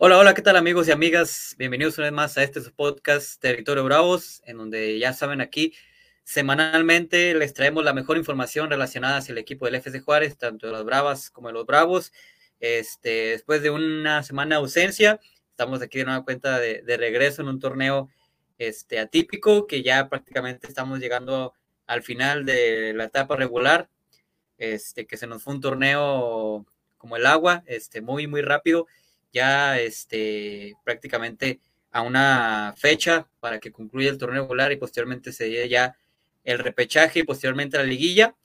[0.00, 1.56] Hola, hola, ¿qué tal amigos y amigas?
[1.58, 5.74] Bienvenidos una vez más a este podcast Territorio Bravos, en donde ya saben aquí,
[6.22, 10.72] semanalmente les traemos la mejor información relacionada hacia el equipo del FC Juárez, tanto de
[10.72, 12.12] las Bravas como de los Bravos.
[12.60, 15.18] Este, después de una semana de ausencia,
[15.50, 18.08] estamos aquí de nueva cuenta de, de regreso en un torneo
[18.56, 21.54] este, atípico, que ya prácticamente estamos llegando
[21.88, 23.90] al final de la etapa regular,
[24.58, 26.66] este, que se nos fue un torneo
[26.98, 28.86] como el agua, este, muy, muy rápido
[29.32, 31.60] ya este, prácticamente
[31.90, 35.96] a una fecha para que concluya el torneo regular y posteriormente se dé ya
[36.44, 38.36] el repechaje y posteriormente la liguilla.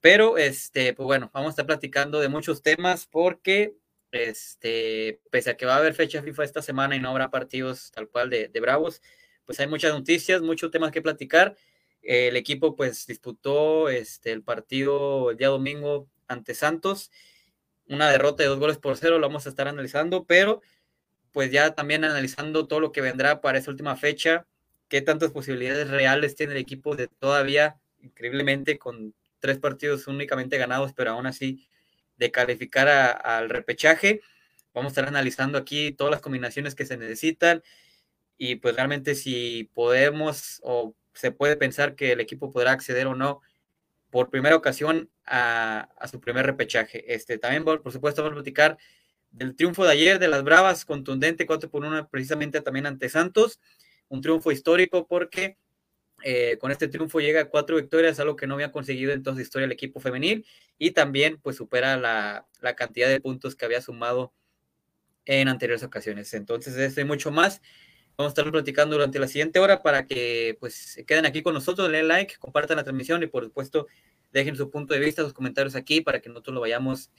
[0.00, 3.74] Pero, este, pues bueno, vamos a estar platicando de muchos temas porque,
[4.12, 7.90] este, pese a que va a haber fecha FIFA esta semana y no habrá partidos
[7.92, 9.02] tal cual de, de Bravos,
[9.44, 11.56] pues hay muchas noticias, muchos temas que platicar.
[12.02, 17.10] El equipo, pues, disputó este, el partido el día domingo ante Santos
[17.90, 20.62] una derrota de dos goles por cero, lo vamos a estar analizando, pero
[21.32, 24.46] pues ya también analizando todo lo que vendrá para esa última fecha,
[24.88, 30.92] qué tantas posibilidades reales tiene el equipo de todavía, increíblemente, con tres partidos únicamente ganados,
[30.94, 31.68] pero aún así
[32.16, 34.20] de calificar al repechaje.
[34.72, 37.62] Vamos a estar analizando aquí todas las combinaciones que se necesitan
[38.38, 43.14] y pues realmente si podemos o se puede pensar que el equipo podrá acceder o
[43.14, 43.40] no
[44.10, 47.14] por primera ocasión a, su primer repechaje.
[47.14, 48.78] Este, también, por, supuesto, vamos a platicar
[49.30, 53.60] del triunfo de ayer de las Bravas, contundente 4 por 1 precisamente también ante Santos,
[54.08, 55.56] un triunfo histórico porque
[56.22, 59.36] eh, con este triunfo llega a cuatro victorias, algo que no había conseguido en toda
[59.36, 60.44] su historia el equipo femenil
[60.78, 64.34] y también pues supera la, la cantidad de puntos que había sumado
[65.24, 66.34] en anteriores ocasiones.
[66.34, 67.62] Entonces, esto y mucho más.
[68.16, 71.54] Vamos a estar platicando durante la siguiente hora para que pues se queden aquí con
[71.54, 73.86] nosotros, den like, compartan la transmisión y por supuesto
[74.32, 77.10] dejen su punto de vista, sus comentarios aquí para que nosotros lo vayamos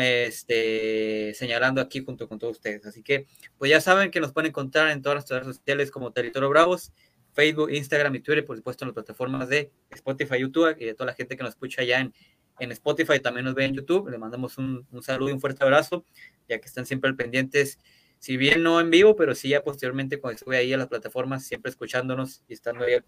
[0.00, 2.84] este, señalando aquí junto con todos ustedes.
[2.86, 3.26] Así que,
[3.58, 6.92] pues ya saben que nos pueden encontrar en todas las redes sociales como Territorio Bravos,
[7.32, 11.06] Facebook, Instagram y Twitter, por supuesto en las plataformas de Spotify, YouTube y de toda
[11.06, 12.14] la gente que nos escucha allá en,
[12.58, 14.08] en Spotify, también nos ve en YouTube.
[14.10, 16.04] Le mandamos un, un saludo y un fuerte abrazo,
[16.48, 17.78] ya que están siempre al pendientes
[18.20, 21.42] si bien no en vivo, pero sí ya posteriormente cuando estuve ahí a las plataformas,
[21.44, 23.04] siempre escuchándonos y estando ahí al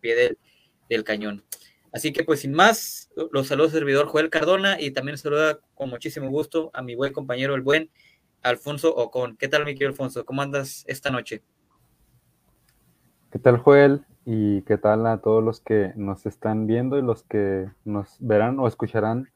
[0.00, 0.38] pie,
[0.88, 1.44] del, cañón.
[1.92, 6.30] Así que pues sin más, los saludos servidor Joel Cardona y también saluda con muchísimo
[6.30, 7.90] gusto a mi buen compañero, el buen
[8.42, 9.36] Alfonso Ocon.
[9.36, 10.24] ¿Qué tal, mi querido Alfonso?
[10.24, 11.42] ¿Cómo andas esta noche?
[13.30, 14.06] ¿Qué tal, Joel?
[14.24, 18.58] Y qué tal a todos los que nos están viendo y los que nos verán
[18.58, 19.28] o escucharán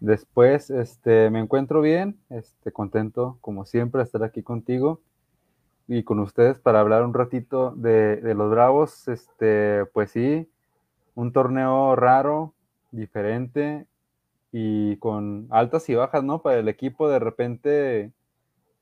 [0.00, 5.00] Después, este, me encuentro bien, este, contento como siempre de estar aquí contigo
[5.86, 9.08] y con ustedes para hablar un ratito de, de, los Bravos.
[9.08, 10.50] Este, pues sí,
[11.14, 12.54] un torneo raro,
[12.92, 13.86] diferente
[14.52, 16.42] y con altas y bajas, ¿no?
[16.42, 18.12] Para el equipo de repente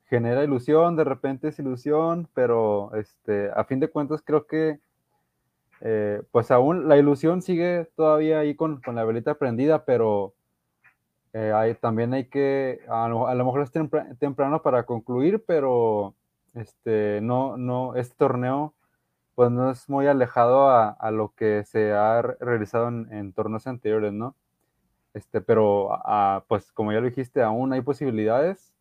[0.07, 4.79] genera ilusión, de repente es ilusión, pero este, a fin de cuentas creo que
[5.81, 10.35] eh, pues aún la ilusión sigue todavía ahí con, con la velita prendida, pero
[11.33, 13.73] eh, también hay que, a lo, mejor es
[14.19, 16.15] temprano para concluir, pero
[16.55, 18.75] este, no, no, este torneo
[19.35, 23.69] pues no es muy alejado a, a lo que se ha realizado en, en, torneos
[23.69, 24.35] anteriores, ¿no?
[25.15, 28.75] Este, pero a, pues como ya lo dijiste, aún hay posibilidades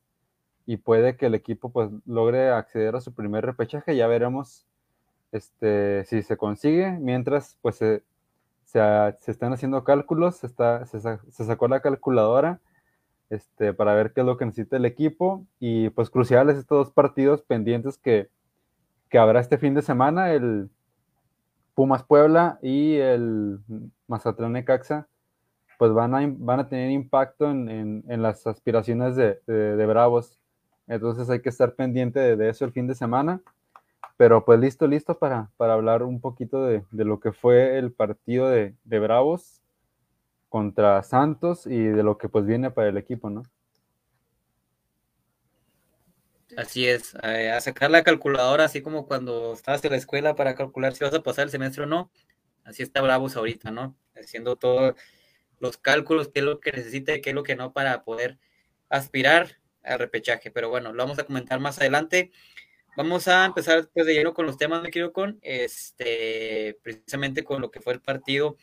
[0.65, 4.65] y puede que el equipo pues logre acceder a su primer repechaje, ya veremos
[5.31, 8.03] este, si se consigue, mientras pues se,
[8.67, 12.59] se, están haciendo cálculos, se, está, se, sacó la calculadora
[13.29, 16.93] este, para ver qué es lo que necesita el equipo y pues cruciales estos dos
[16.93, 18.29] partidos pendientes que,
[19.09, 20.69] que habrá este fin de semana, el
[21.75, 23.59] Pumas Puebla y el
[24.07, 25.07] Mazatlán Necaxa,
[25.77, 30.37] pues van a, van a tener impacto en, en, las aspiraciones de, de, Bravos.
[30.87, 33.41] Entonces hay que estar pendiente de eso el fin de semana.
[34.15, 37.91] Pero pues listo, listo para, para hablar un poquito de, de, lo que fue el
[37.91, 39.61] partido de, de, Bravos
[40.49, 43.43] contra Santos y de lo que pues viene para el equipo, ¿no?
[46.55, 50.95] Así es, a sacar la calculadora, así como cuando estabas en la escuela para calcular
[50.95, 52.09] si vas a pasar el semestre o no,
[52.63, 53.95] así está Bravos ahorita, ¿no?
[54.15, 54.95] Haciendo todos
[55.59, 58.39] los cálculos, qué es lo que necesita y qué es lo que no para poder
[58.89, 60.51] aspirar al repechaje.
[60.51, 62.31] Pero bueno, lo vamos a comentar más adelante.
[62.97, 67.61] Vamos a empezar después de lleno con los temas, me quiero con, este, precisamente con
[67.61, 68.57] lo que fue el partido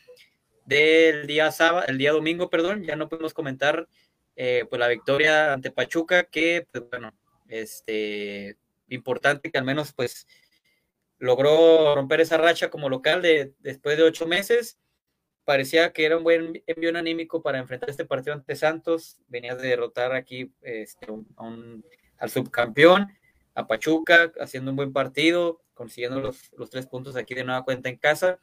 [0.67, 3.87] del día sábado, el día domingo, perdón, ya no podemos comentar
[4.35, 7.17] eh, pues la victoria ante Pachuca, que pues bueno,
[7.47, 8.59] este,
[8.89, 10.27] importante que al menos pues
[11.19, 14.81] logró romper esa racha como local de después de ocho meses.
[15.45, 19.21] Parecía que era un buen envío anímico para enfrentar este partido ante Santos.
[19.29, 21.07] Venías de derrotar aquí este,
[22.19, 23.13] al subcampeón,
[23.55, 27.89] a Pachuca, haciendo un buen partido, consiguiendo los, los tres puntos aquí de nueva cuenta
[27.89, 28.39] en casa.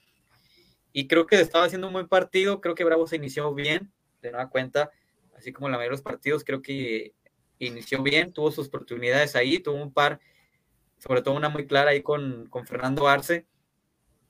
[0.93, 3.91] Y creo que estaba haciendo un buen partido, creo que Bravo se inició bien,
[4.21, 4.91] de nueva cuenta,
[5.37, 7.13] así como la mayoría de los partidos, creo que
[7.59, 10.19] inició bien, tuvo sus oportunidades ahí, tuvo un par,
[10.97, 13.45] sobre todo una muy clara ahí con, con Fernando Arce,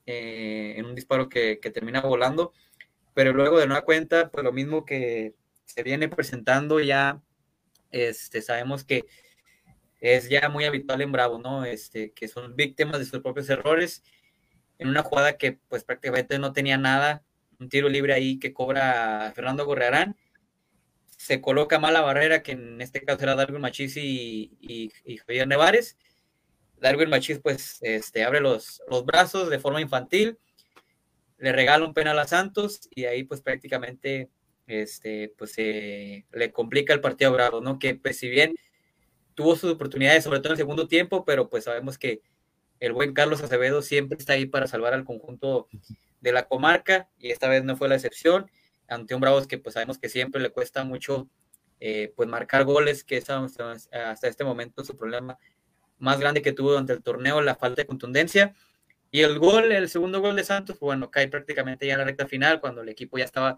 [0.06, 2.54] eh, en un disparo que, que, termina volando,
[3.14, 5.36] pero luego de nueva cuenta, pues lo mismo que
[5.66, 7.22] se viene presentando ya,
[7.92, 9.06] este, sabemos que
[10.02, 11.64] es ya muy habitual en Bravo, ¿no?
[11.64, 14.04] Este, que son víctimas de sus propios errores
[14.80, 17.24] en una jugada que pues prácticamente no tenía nada,
[17.60, 20.18] un tiro libre ahí que cobra Fernando Gorrearán,
[21.18, 25.48] se coloca mal la barrera, que en este caso era Darwin Machis y, y, Javier
[25.48, 25.98] Nevares.
[26.78, 30.40] Darwin Machis pues este, abre los, los brazos de forma infantil,
[31.38, 34.32] le regala un penal a Santos y ahí pues prácticamente
[34.66, 37.78] este, pues le complica el partido a Bravo, ¿no?
[37.78, 38.56] Que pues si bien
[39.42, 42.22] tuvo sus oportunidades, sobre todo en el segundo tiempo, pero pues sabemos que
[42.80, 45.68] el buen Carlos Acevedo siempre está ahí para salvar al conjunto
[46.20, 48.52] de la comarca y esta vez no fue la excepción
[48.88, 51.28] ante un Bravos que pues sabemos que siempre le cuesta mucho
[51.80, 55.40] eh, pues marcar goles, que es hasta este momento su problema
[55.98, 58.54] más grande que tuvo durante el torneo, la falta de contundencia.
[59.10, 62.06] Y el gol, el segundo gol de Santos, pues, bueno, cae prácticamente ya en la
[62.06, 63.58] recta final, cuando el equipo ya estaba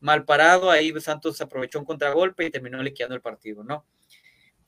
[0.00, 3.86] mal parado, ahí Santos aprovechó un contragolpe y terminó liquidando el partido, ¿no?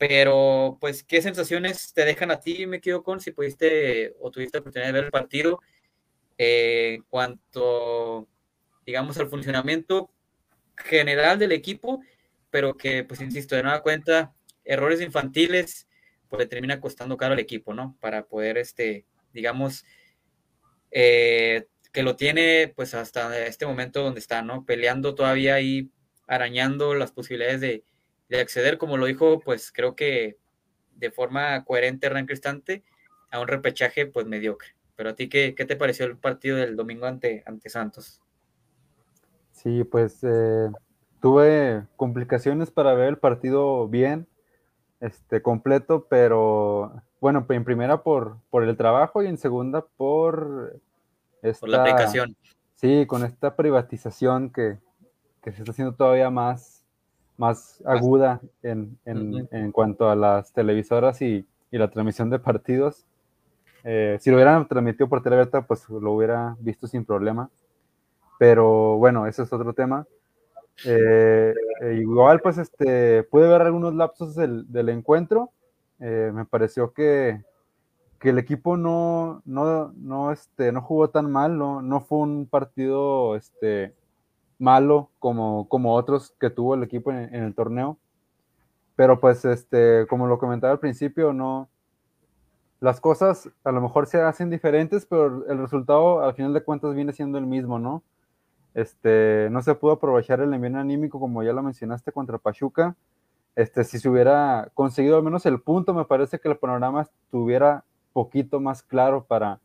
[0.07, 4.59] Pero, pues, ¿qué sensaciones te dejan a ti, me quedo con, si pudiste o tuviste
[4.59, 5.63] la oportunidad de ver el partido?
[6.37, 8.29] Eh, cuanto,
[8.85, 10.11] digamos, al funcionamiento
[10.77, 12.03] general del equipo,
[12.51, 15.89] pero que, pues, insisto, de nueva cuenta, errores infantiles,
[16.29, 17.97] pues le termina costando caro al equipo, ¿no?
[17.99, 19.87] Para poder, este, digamos,
[20.91, 24.67] eh, que lo tiene, pues, hasta este momento donde está, ¿no?
[24.67, 25.91] Peleando todavía ahí,
[26.27, 27.85] arañando las posibilidades de
[28.29, 30.39] de acceder, como lo dijo, pues creo que
[30.95, 32.85] de forma coherente Hernán Cristante,
[33.31, 34.69] a un repechaje pues mediocre.
[34.97, 38.23] Pero a ti, ¿qué, qué te pareció el partido del domingo ante, ante Santos?
[39.51, 40.71] Sí, pues eh,
[41.21, 44.29] tuve complicaciones para ver el partido bien,
[45.01, 50.81] este, completo, pero bueno, en primera por, por el trabajo y en segunda por...
[51.43, 52.37] Esta, por la aplicación.
[52.75, 54.79] Sí, con esta privatización que,
[55.43, 56.84] que se está haciendo todavía más,
[57.37, 63.05] más aguda en, en, en cuanto a las televisoras y, y, la transmisión de partidos.
[63.83, 67.51] Eh, si lo hubieran transmitido por Televerta, pues lo hubiera visto sin problema.
[68.39, 70.07] Pero bueno, ese es otro tema.
[70.87, 75.51] Eh, eh, igual, pues, este, pude ver algunos lapsos del, del encuentro.
[75.99, 77.43] me pareció que,
[78.19, 82.47] que, el equipo no, no, no, este, no jugó tan mal, no, no fue un
[82.47, 83.95] partido este,
[84.59, 87.99] malo como, como otros que tuvo el equipo en, el torneo.
[88.97, 91.69] Pero pues, este, como lo comentaba al principio, no,
[92.81, 96.95] las cosas a lo mejor se hacen diferentes, pero el resultado al final de cuentas
[96.95, 98.03] viene siendo el mismo, ¿no?
[98.75, 102.97] Este, no se pudo aprovechar el envío anímico como ya lo mencionaste contra Pachuca.
[103.57, 107.85] Este, si se hubiera conseguido al menos el punto, me parece que el panorama estuviera
[108.13, 109.61] poquito más claro para,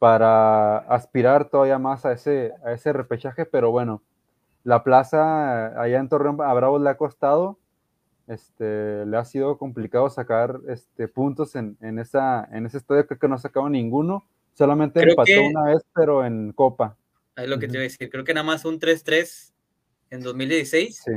[0.00, 4.02] para aspirar todavía más a ese, a ese repechaje, pero bueno,
[4.64, 7.58] la plaza allá en Torreón a Bravos le ha costado,
[8.26, 13.18] este, le ha sido complicado sacar este, puntos en, en, esa, en ese estadio, creo
[13.18, 16.96] que no ha sacado ninguno, solamente empató una vez, pero en Copa.
[17.36, 19.52] Es lo que te iba a decir, creo que nada más un 3-3
[20.08, 21.02] en 2016.
[21.04, 21.12] Sí.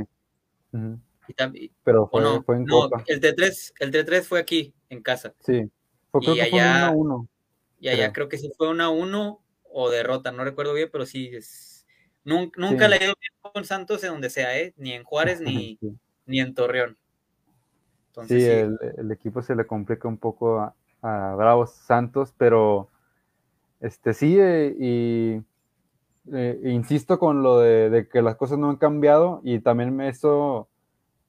[1.26, 3.02] y también, pero fue, fue en Copa.
[3.06, 5.32] El T3, el T3 fue aquí, en casa.
[5.40, 5.70] Sí,
[6.10, 7.28] fue, creo que fue 1-1.
[7.78, 9.40] Y allá creo que sí fue una 1
[9.74, 11.86] o derrota, no recuerdo bien, pero sí es.
[12.24, 14.72] Nunca, le he ido bien con Santos en donde sea, ¿eh?
[14.78, 15.78] Ni en Juárez ni,
[16.24, 16.96] ni en Torreón.
[18.26, 22.88] sí, El, equipo se le complica un poco a, Bravos Santos, pero
[23.80, 25.42] este sí, eh, y
[26.32, 30.68] eh, insisto con lo de, que las cosas no han cambiado y también eso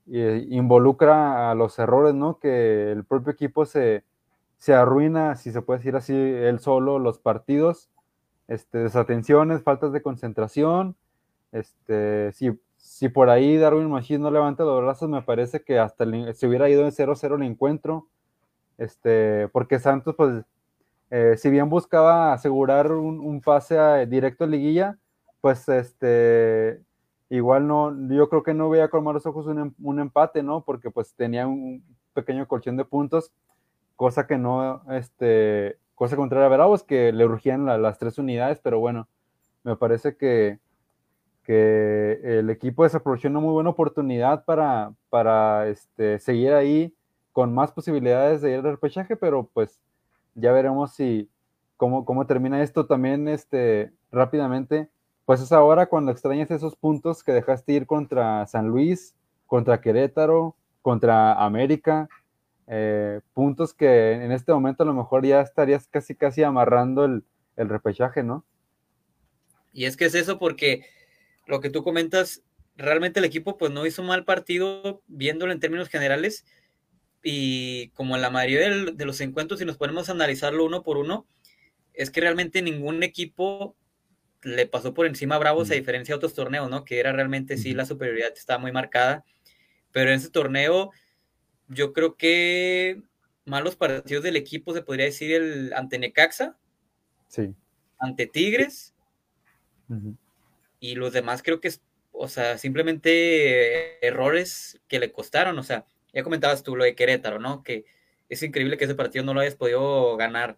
[0.09, 2.39] eh, involucra a los errores, ¿no?
[2.39, 4.05] Que el propio equipo se,
[4.57, 7.89] se arruina, si se puede decir así, él solo los partidos,
[8.47, 10.95] este, desatenciones, faltas de concentración,
[11.51, 16.05] este, si, si por ahí Darwin Machine no levanta los brazos, me parece que hasta
[16.33, 18.07] se hubiera ido en 0-0 el encuentro,
[18.77, 20.43] este, porque Santos, pues,
[21.11, 24.97] eh, si bien buscaba asegurar un, pase directo a liguilla,
[25.41, 26.81] pues, este,
[27.29, 30.61] igual no, yo creo que no veía con malos ojos un, un empate, ¿no?
[30.63, 31.83] Porque pues tenía un
[32.13, 33.31] pequeño colchón de puntos
[33.95, 38.79] cosa que no, este, cosa contraria a Bravos, que le urgían las tres unidades, pero
[38.79, 39.07] bueno,
[39.63, 40.59] me parece que,
[41.43, 46.93] que el equipo desaprovechó una muy buena oportunidad para, para este, seguir ahí
[47.31, 49.79] con más posibilidades de ir al repechaje, pero pues
[50.35, 51.29] ya veremos si
[51.77, 54.89] cómo, cómo termina esto también este, rápidamente.
[55.25, 59.15] Pues es ahora cuando extrañas esos puntos que dejaste ir contra San Luis,
[59.47, 62.07] contra Querétaro, contra América,
[62.67, 67.23] eh, puntos que en este momento a lo mejor ya estarías casi casi amarrando el,
[67.55, 68.45] el repechaje, ¿no?
[69.71, 70.85] Y es que es eso porque
[71.45, 72.43] lo que tú comentas,
[72.77, 76.45] realmente el equipo pues no hizo mal partido viéndolo en términos generales
[77.23, 80.97] y como en la mayoría de los encuentros, si nos ponemos a analizarlo uno por
[80.97, 81.27] uno,
[81.93, 83.75] es que realmente ningún equipo
[84.43, 86.85] le pasó por encima a Bravos a diferencia de otros torneos, ¿no?
[86.85, 89.25] Que era realmente sí la superioridad estaba muy marcada,
[89.91, 90.91] pero en ese torneo
[91.67, 93.01] yo creo que
[93.45, 96.57] malos partidos del equipo se podría decir el ante Necaxa,
[97.27, 97.53] sí.
[97.99, 98.93] ante Tigres
[100.79, 101.81] y los demás creo que es,
[102.11, 107.39] o sea, simplemente errores que le costaron, o sea, ya comentabas tú lo de Querétaro,
[107.39, 107.63] ¿no?
[107.63, 107.85] Que
[108.29, 110.57] es increíble que ese partido no lo hayas podido ganar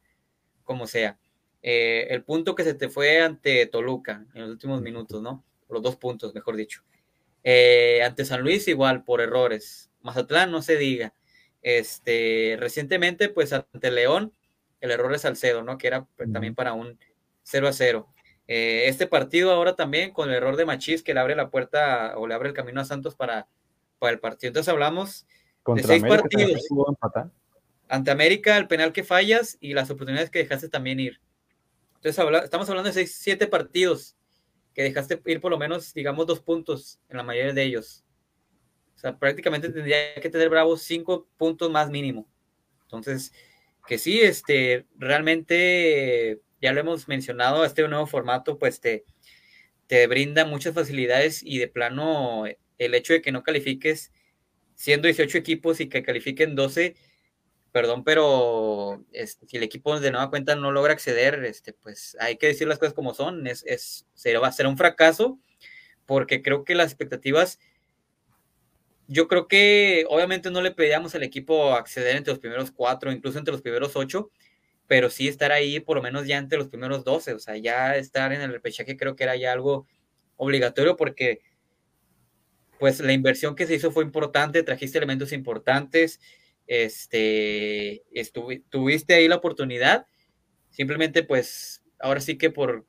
[0.63, 1.17] como sea.
[1.63, 5.43] Eh, el punto que se te fue ante Toluca en los últimos minutos, ¿no?
[5.69, 6.83] Los dos puntos, mejor dicho.
[7.43, 9.86] Eh, ante San Luis igual, por errores.
[10.07, 11.13] Mazatlán, no se diga.
[11.61, 14.33] Este, recientemente, pues ante León,
[14.81, 15.77] el error es Salcedo, ¿no?
[15.77, 16.99] Que era pues, también para un
[17.43, 18.07] 0 a 0.
[18.47, 22.17] Eh, este partido ahora también con el error de Machís que le abre la puerta
[22.17, 23.47] o le abre el camino a Santos para,
[23.99, 24.49] para el partido.
[24.49, 25.25] Entonces hablamos
[25.63, 26.67] contra seis partidos.
[27.89, 31.21] Ante América, el penal que fallas y las oportunidades que dejaste también ir.
[31.95, 34.15] Entonces, estamos hablando de seis, siete partidos
[34.73, 38.05] que dejaste ir por lo menos, digamos, dos puntos en la mayoría de ellos.
[38.97, 42.27] O sea, prácticamente tendría que tener Bravo cinco puntos más mínimo.
[42.81, 43.31] Entonces,
[43.85, 49.05] que sí, este, realmente, ya lo hemos mencionado, este nuevo formato, pues te,
[49.85, 52.45] te brinda muchas facilidades y de plano
[52.79, 54.11] el hecho de que no califiques
[54.75, 56.95] siendo 18 equipos y que califiquen 12,
[57.71, 62.37] perdón, pero este, si el equipo de nueva cuenta no logra acceder, este, pues hay
[62.37, 64.07] que decir las cosas como son, es, es,
[64.41, 65.39] va a ser un fracaso,
[66.05, 67.59] porque creo que las expectativas,
[69.07, 73.39] yo creo que obviamente no le pedíamos al equipo acceder entre los primeros cuatro, incluso
[73.39, 74.31] entre los primeros ocho,
[74.87, 77.95] pero sí estar ahí por lo menos ya entre los primeros 12, o sea, ya
[77.95, 79.87] estar en el repechaje creo que era ya algo
[80.37, 81.41] obligatorio porque
[82.79, 86.19] pues la inversión que se hizo fue importante, trajiste elementos importantes,
[86.67, 88.03] este,
[88.69, 90.05] tuviste ahí la oportunidad,
[90.69, 92.85] simplemente pues ahora sí que por,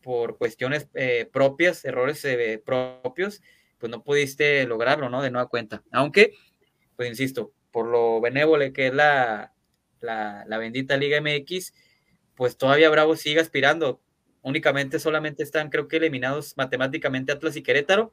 [0.00, 3.40] por cuestiones eh, propias, errores eh, propios,
[3.82, 5.22] pues no pudiste lograrlo, ¿no?
[5.22, 5.82] De nueva cuenta.
[5.90, 6.34] Aunque,
[6.94, 9.52] pues insisto, por lo benévole que es la,
[10.00, 11.74] la, la bendita Liga MX,
[12.36, 14.00] pues todavía Bravo sigue aspirando.
[14.42, 18.12] Únicamente solamente están, creo que eliminados matemáticamente Atlas y Querétaro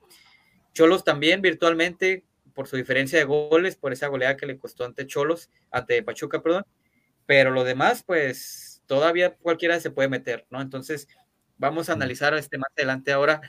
[0.74, 5.06] Cholos también virtualmente por su diferencia de goles, por esa goleada que le costó ante
[5.06, 6.66] Cholos, ante Pachuca, perdón.
[7.28, 10.62] Pero lo demás, pues todavía cualquiera se puede meter, ¿no?
[10.62, 11.08] Entonces,
[11.58, 13.42] vamos a analizar este más adelante ahora,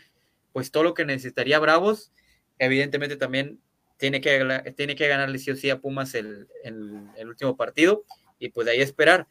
[0.52, 2.12] pues todo lo que necesitaría Bravos.
[2.58, 3.60] Evidentemente también
[3.96, 8.04] tiene que, tiene que ganarle sí o sí a Pumas el, el último partido
[8.38, 9.28] y pues de ahí esperar.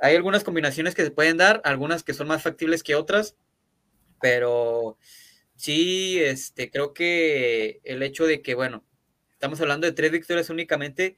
[0.00, 3.36] Hay algunas combinaciones que se pueden dar, algunas que son más factibles que otras,
[4.20, 4.98] pero
[5.54, 8.84] sí, este, creo que el hecho de que, bueno,
[9.32, 11.16] estamos hablando de tres victorias únicamente,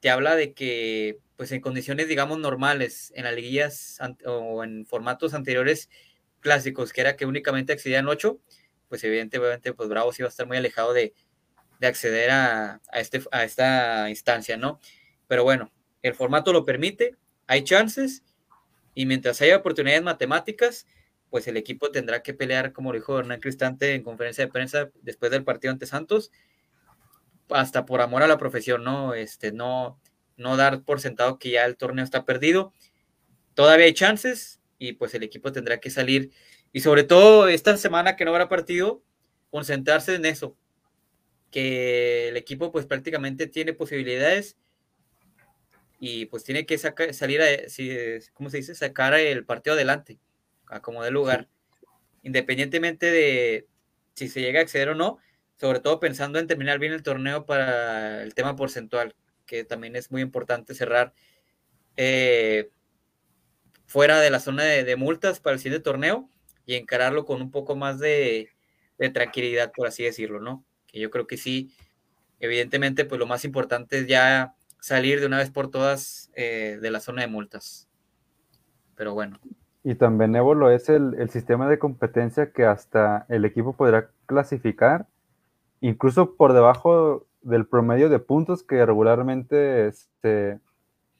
[0.00, 5.34] te habla de que, pues en condiciones, digamos, normales, en las liguillas o en formatos
[5.34, 5.90] anteriores
[6.46, 8.38] clásicos, que era que únicamente accedían ocho,
[8.88, 11.12] pues evidentemente, pues Bravo sí va a estar muy alejado de,
[11.82, 14.78] acceder a, este, a esta instancia, ¿no?
[15.26, 15.72] Pero bueno,
[16.02, 17.16] el formato lo permite,
[17.48, 18.22] hay chances,
[18.94, 20.86] y mientras haya oportunidades matemáticas,
[21.30, 25.32] pues el equipo tendrá que pelear, como dijo Hernán Cristante en conferencia de prensa después
[25.32, 26.30] del partido ante Santos,
[27.50, 29.14] hasta por amor a la profesión, ¿no?
[29.14, 30.00] Este, no,
[30.36, 32.72] no dar por sentado que ya el torneo está perdido.
[33.54, 36.30] Todavía hay chances y pues el equipo tendrá que salir.
[36.72, 39.02] Y sobre todo esta semana que no habrá partido,
[39.50, 40.56] concentrarse en eso.
[41.50, 44.56] Que el equipo pues prácticamente tiene posibilidades
[45.98, 47.46] y pues tiene que sacar, salir a,
[48.34, 48.74] ¿cómo se dice?
[48.74, 50.18] Sacar el partido adelante
[50.66, 51.48] a como de lugar,
[52.22, 53.66] independientemente de
[54.14, 55.18] si se llega a acceder o no,
[55.56, 59.14] sobre todo pensando en terminar bien el torneo para el tema porcentual,
[59.46, 61.14] que también es muy importante cerrar
[61.96, 62.68] eh,
[63.86, 66.28] fuera de la zona de, multas para el siguiente torneo
[66.66, 68.50] y encararlo con un poco más de,
[69.12, 70.64] tranquilidad, por así decirlo, ¿no?
[70.86, 71.74] Que yo creo que sí,
[72.40, 76.90] evidentemente, pues lo más importante es ya salir de una vez por todas eh, de
[76.90, 77.88] la zona de multas.
[78.96, 79.38] Pero bueno.
[79.84, 85.06] Y tan benévolo es el, sistema de competencia que hasta el equipo podrá clasificar,
[85.80, 90.58] incluso por debajo del promedio de puntos que regularmente este,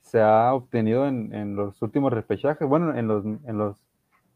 [0.07, 3.77] se ha obtenido en, los últimos repechajes, bueno, en los, en los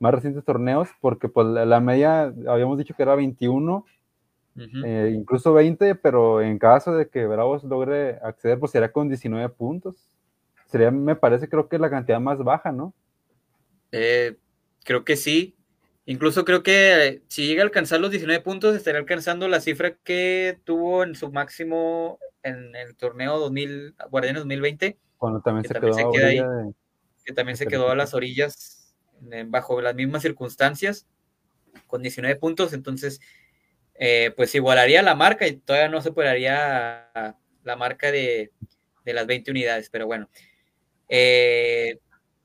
[0.00, 3.84] más recientes torneos, porque pues la, media habíamos dicho que era 21,
[4.84, 9.48] eh, incluso 20, pero en caso de que Bravos logre acceder, pues sería con 19
[9.50, 9.96] puntos.
[10.66, 12.92] Sería, me parece, creo que la cantidad más baja, ¿no?
[13.92, 14.36] Eh,
[14.84, 15.56] creo que sí.
[16.04, 20.58] Incluso creo que si llega a alcanzar los 19 puntos, estaría alcanzando la cifra que
[20.64, 24.98] tuvo en su máximo en el torneo 2000, Guardianes 2020.
[25.20, 26.12] Cuando también se quedó
[27.22, 28.96] que también se quedó a las orillas
[29.48, 31.06] bajo las mismas circunstancias,
[31.86, 32.72] con 19 puntos.
[32.72, 33.20] Entonces,
[33.94, 38.50] eh, pues igualaría la marca y todavía no superaría la marca de,
[39.04, 39.90] de las 20 unidades.
[39.90, 40.30] Pero bueno,
[41.10, 41.98] eh,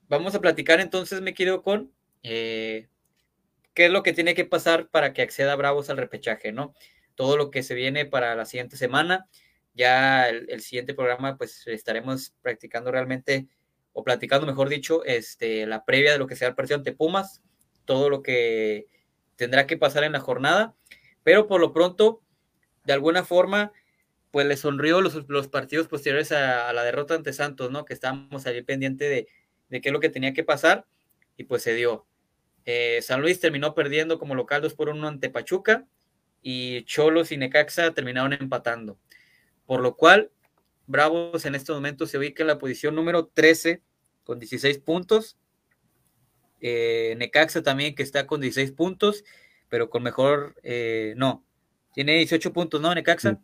[0.09, 2.89] vamos a platicar entonces, me quiero con eh,
[3.73, 6.73] qué es lo que tiene que pasar para que acceda Bravos al repechaje, ¿no?
[7.15, 9.27] Todo lo que se viene para la siguiente semana.
[9.75, 13.47] Ya el, siguiente programa, pues estaremos practicando realmente,
[13.93, 17.43] o platicando, mejor dicho, este, la previa de lo que sea el partido ante Pumas,
[17.85, 18.87] todo lo que
[19.35, 20.75] tendrá que pasar en la jornada.
[21.23, 22.21] Pero por lo pronto,
[22.85, 23.71] de alguna forma,
[24.31, 27.85] pues le sonrió los, los partidos posteriores a, la derrota ante Santos, ¿no?
[27.85, 29.27] Que estábamos ahí pendiente de,
[29.69, 30.85] de qué es lo que tenía que pasar
[31.37, 32.05] y pues se dio.
[32.65, 35.85] Eh, San Luis terminó perdiendo como local 2 por 1 ante Pachuca
[36.41, 38.99] y Cholos y Necaxa terminaron empatando.
[39.65, 40.31] Por lo cual,
[40.87, 43.81] Bravos en este momento se ubica en la posición número 13
[44.23, 45.37] con 16 puntos.
[46.61, 49.23] Eh, Necaxa también que está con 16 puntos,
[49.69, 51.43] pero con mejor, eh, no,
[51.93, 52.93] tiene 18 puntos, ¿no?
[52.93, 53.39] Necaxa.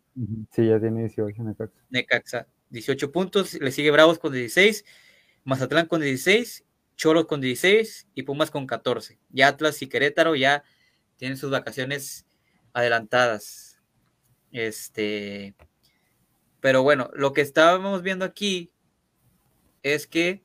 [0.52, 1.74] Sí, ya tiene 18 Necaxa.
[1.90, 4.84] Necaxa, 18 puntos, le sigue Bravos con 16
[5.44, 6.64] Mazatlán con 16,
[6.96, 9.18] Cholos con 16 y Pumas con 14.
[9.30, 10.62] Ya Atlas y Querétaro ya
[11.16, 12.26] tienen sus vacaciones
[12.72, 13.80] adelantadas.
[14.52, 15.54] Este,
[16.62, 18.70] pero bueno, lo que estábamos viendo aquí
[19.82, 20.44] es que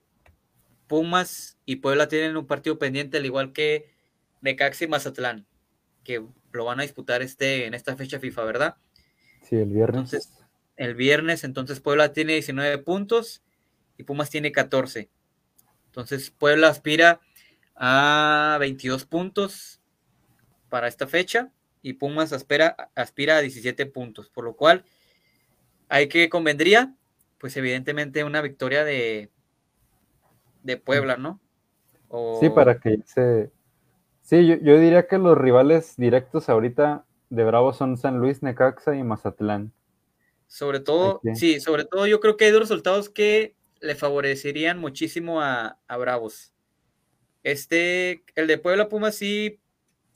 [0.88, 3.94] Pumas y Puebla tienen un partido pendiente, al igual que
[4.42, 5.46] Necaxa y Mazatlán,
[6.04, 8.78] que lo van a disputar este, en esta fecha FIFA, ¿verdad?
[9.44, 10.12] Sí, el viernes.
[10.12, 10.34] Entonces,
[10.76, 13.44] el viernes, entonces Puebla tiene 19 puntos
[13.96, 15.12] y Pumas tiene 14.
[15.86, 17.22] Entonces Puebla aspira
[17.76, 19.82] a 22 puntos
[20.68, 21.52] para esta fecha
[21.84, 24.84] y Pumas aspira, aspira a 17 puntos, por lo cual
[25.90, 26.96] hay que convendría,
[27.38, 29.30] pues evidentemente una victoria de,
[30.64, 31.40] de Puebla, ¿no?
[32.40, 33.52] Sí, para que se...
[34.22, 38.96] Sí, yo, yo, diría que los rivales directos ahorita de Bravo son San Luis, Necaxa
[38.96, 39.72] y Mazatlán.
[40.48, 45.42] Sobre todo, sí, sobre todo yo creo que hay dos resultados que le favorecerían muchísimo
[45.42, 46.54] a, Bravos.
[47.44, 49.60] Este, el de Puebla Puma sí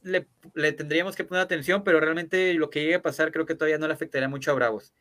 [0.04, 0.26] le,
[0.74, 3.88] tendríamos que poner atención, pero realmente lo que llegue a pasar creo que todavía no
[3.88, 4.94] le afectaría mucho a Bravos.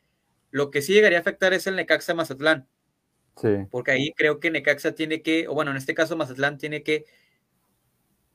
[0.51, 2.67] Lo que sí llegaría a afectar es el Necaxa Mazatlán.
[3.37, 3.65] Sí.
[3.71, 7.05] Porque ahí creo que Necaxa tiene que, o bueno, en este caso Mazatlán tiene que,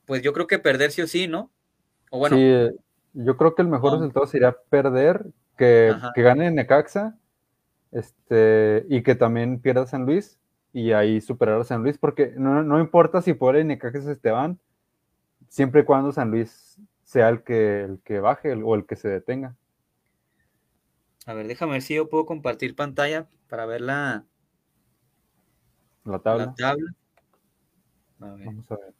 [0.06, 1.50] pues yo creo que perder sí o sí, ¿no?
[2.10, 2.36] O bueno.
[2.36, 2.76] Sí,
[3.12, 5.26] yo creo que el mejor resultado sería perder,
[5.56, 7.16] que, que gane Necaxa
[7.92, 10.38] este, y que también pierda San Luis
[10.72, 14.30] y ahí superar a San Luis, porque no, importa si por y Necaxa se te
[14.30, 14.58] van,
[15.48, 19.08] siempre y cuando San Luis sea el que, el que baje o el que se
[19.08, 19.56] detenga.
[21.26, 24.24] A ver, déjame ver si yo puedo compartir pantalla para ver la,
[26.04, 26.46] la tabla.
[26.46, 26.94] La tabla.
[28.18, 28.94] Vamos a ver.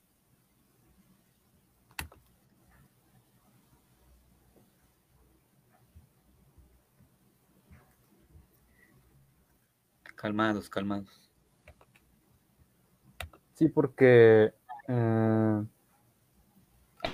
[10.17, 11.31] Calmados, calmados.
[13.55, 14.53] Sí, porque...
[14.89, 15.65] Eh,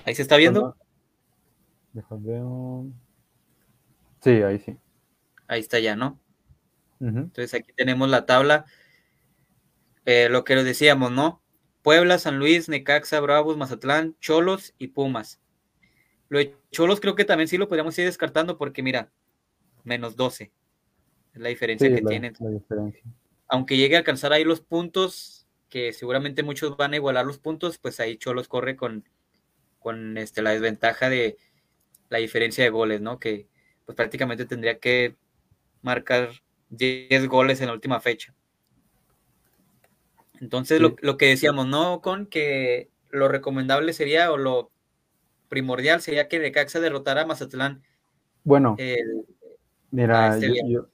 [0.06, 0.74] ¿Ahí se está viendo?
[1.92, 2.90] Déjame
[4.20, 4.78] Sí, ahí sí.
[5.52, 6.18] Ahí está ya, ¿no?
[6.98, 8.64] Entonces aquí tenemos la tabla.
[10.06, 11.42] Eh, lo que decíamos, ¿no?
[11.82, 15.42] Puebla, San Luis, Necaxa, Bravos, Mazatlán, Cholos y Pumas.
[16.30, 19.10] Lo de Cholos creo que también sí lo podríamos ir descartando porque mira,
[19.84, 20.50] menos 12.
[21.34, 22.34] Es la diferencia que tienen.
[23.48, 27.76] Aunque llegue a alcanzar ahí los puntos, que seguramente muchos van a igualar los puntos,
[27.76, 29.06] pues ahí Cholos corre con,
[29.80, 31.36] con este, la desventaja de
[32.08, 33.18] la diferencia de goles, ¿no?
[33.18, 33.48] Que
[33.84, 35.16] pues prácticamente tendría que
[35.82, 36.30] marcar
[36.70, 38.34] 10 goles en la última fecha.
[40.40, 42.00] Entonces, lo, lo, que decíamos, ¿no?
[42.00, 44.70] Con que lo recomendable sería, o lo
[45.48, 47.82] primordial sería que Necaxa derrotara a Mazatlán.
[48.42, 48.76] Bueno,
[49.90, 50.88] mira, este yo,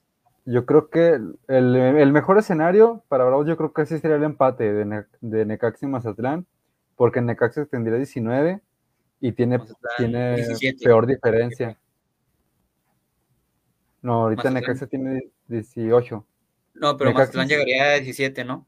[0.44, 4.72] yo creo que el, mejor escenario para Bravos, yo creo que ese sería el empate
[4.72, 6.46] de, de Necaxa y Mazatlán,
[6.96, 8.61] porque Necaxa tendría 19
[9.20, 9.61] y tiene,
[9.96, 10.44] tiene
[10.83, 11.79] peor diferencia.
[14.02, 16.24] No, ahorita Necaxa tiene 18.
[16.74, 18.66] No, pero Mazatlán llegaría a 17, ¿no?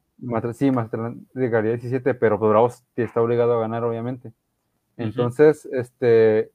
[0.54, 4.32] Sí, Mazatlán llegaría a 17, pero pues Bravos está obligado a ganar, obviamente.
[4.96, 6.50] Entonces, este,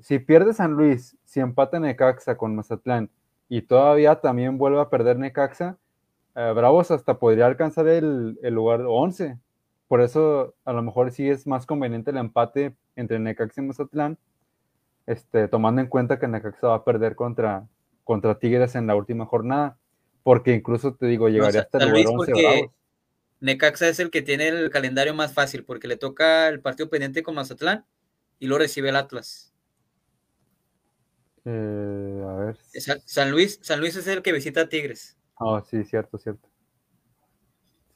[0.00, 3.10] si pierde San Luis, si empata Necaxa con Mazatlán
[3.48, 5.78] y todavía también vuelve a perder Necaxa,
[6.34, 9.38] eh, Bravos hasta podría alcanzar el, el, lugar 11.
[9.88, 14.18] Por eso a lo mejor sí es más conveniente el empate entre Necaxa y Mazatlán,
[15.10, 17.66] este, tomando en cuenta que Necaxa va a perder contra,
[18.04, 19.76] contra Tigres en la última jornada.
[20.22, 22.70] Porque incluso te digo, llegaría hasta el lugar 11 Bravos.
[23.40, 27.22] Necaxa es el que tiene el calendario más fácil porque le toca el partido pendiente
[27.22, 27.86] con Mazatlán
[28.38, 29.52] y lo recibe el Atlas.
[31.44, 32.56] Eh, a ver.
[33.06, 35.16] San Luis, San Luis es el que visita a Tigres.
[35.36, 36.48] Oh, sí, cierto, cierto.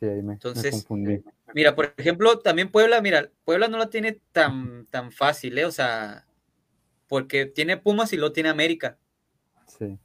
[0.01, 1.23] Sí, ahí me, Entonces, confundí.
[1.55, 5.67] Mira, por ejemplo, también Puebla, mira, Puebla no la tiene tan, tan fácil, ¿eh?
[5.67, 6.27] O sea,
[7.15, 8.99] porque tiene Pumas y lo tiene América.
[9.69, 10.01] Sí.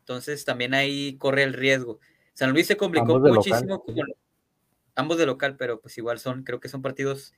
[0.00, 2.00] Entonces también ahí corre el riesgo.
[2.34, 3.96] San Luis se complicó muchísimo con,
[4.94, 7.32] ambos de local, pero pues igual son, creo que son partidos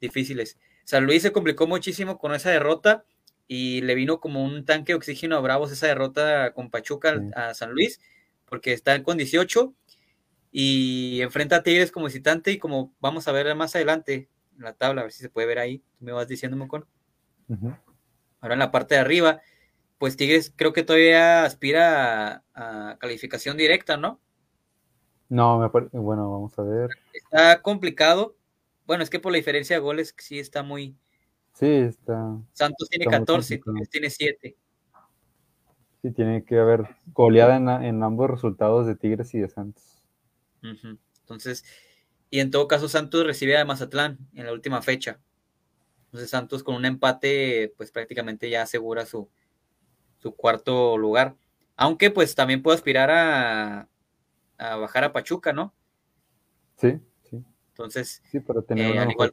[0.00, 0.60] difíciles.
[0.84, 3.04] San Luis se complicó muchísimo con esa derrota
[3.48, 7.54] y le vino como un tanque de oxígeno a Bravos esa derrota con Pachuca a
[7.54, 8.00] San Luis,
[8.44, 9.74] porque está con 18
[10.52, 14.74] y enfrenta a Tigres como visitante y como vamos a ver más adelante en la
[14.74, 16.86] tabla, a ver si se puede ver ahí, tú me vas diciendo, Mocón.
[18.42, 19.40] Ahora en la parte de arriba,
[19.96, 24.20] pues Tigres creo que todavía aspira a calificación directa, ¿no?
[25.28, 26.90] No, me parece, bueno, vamos a ver.
[27.14, 28.36] Está complicado.
[28.84, 30.98] Bueno, es que por la diferencia de goles sí está muy.
[31.54, 32.36] Sí, está.
[32.52, 34.56] Santos tiene 14, Tigres tiene 7.
[36.02, 40.02] Sí, tiene que haber goleada en, ambos resultados de Tigres y de Santos.
[41.20, 41.64] Entonces,
[42.28, 45.20] y en todo caso, Santos recibe a Mazatlán en la última fecha.
[46.12, 49.30] Entonces, Santos con un empate, pues prácticamente ya asegura su,
[50.18, 51.36] su cuarto lugar.
[51.74, 53.88] Aunque, pues también puede aspirar a,
[54.58, 55.74] a bajar a Pachuca, ¿no?
[56.76, 57.42] Sí, sí.
[57.68, 59.32] Entonces, sí, para tener eh, una al, igual,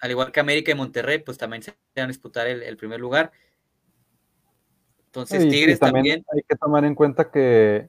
[0.00, 3.32] al igual que América y Monterrey, pues también se van a disputar el, primer lugar.
[5.06, 7.88] Entonces, Tigres también, Hay que tomar en cuenta que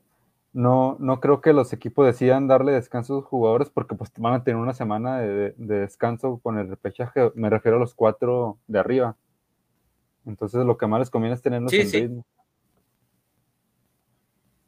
[0.51, 4.33] no, no creo que los equipos decidan darle descanso a sus jugadores porque pues van
[4.33, 7.31] a tener una semana de, descanso con el repechaje.
[7.35, 9.15] Me refiero a los cuatro de arriba.
[10.25, 12.25] Entonces, lo que más les conviene es tenerlos en ritmo.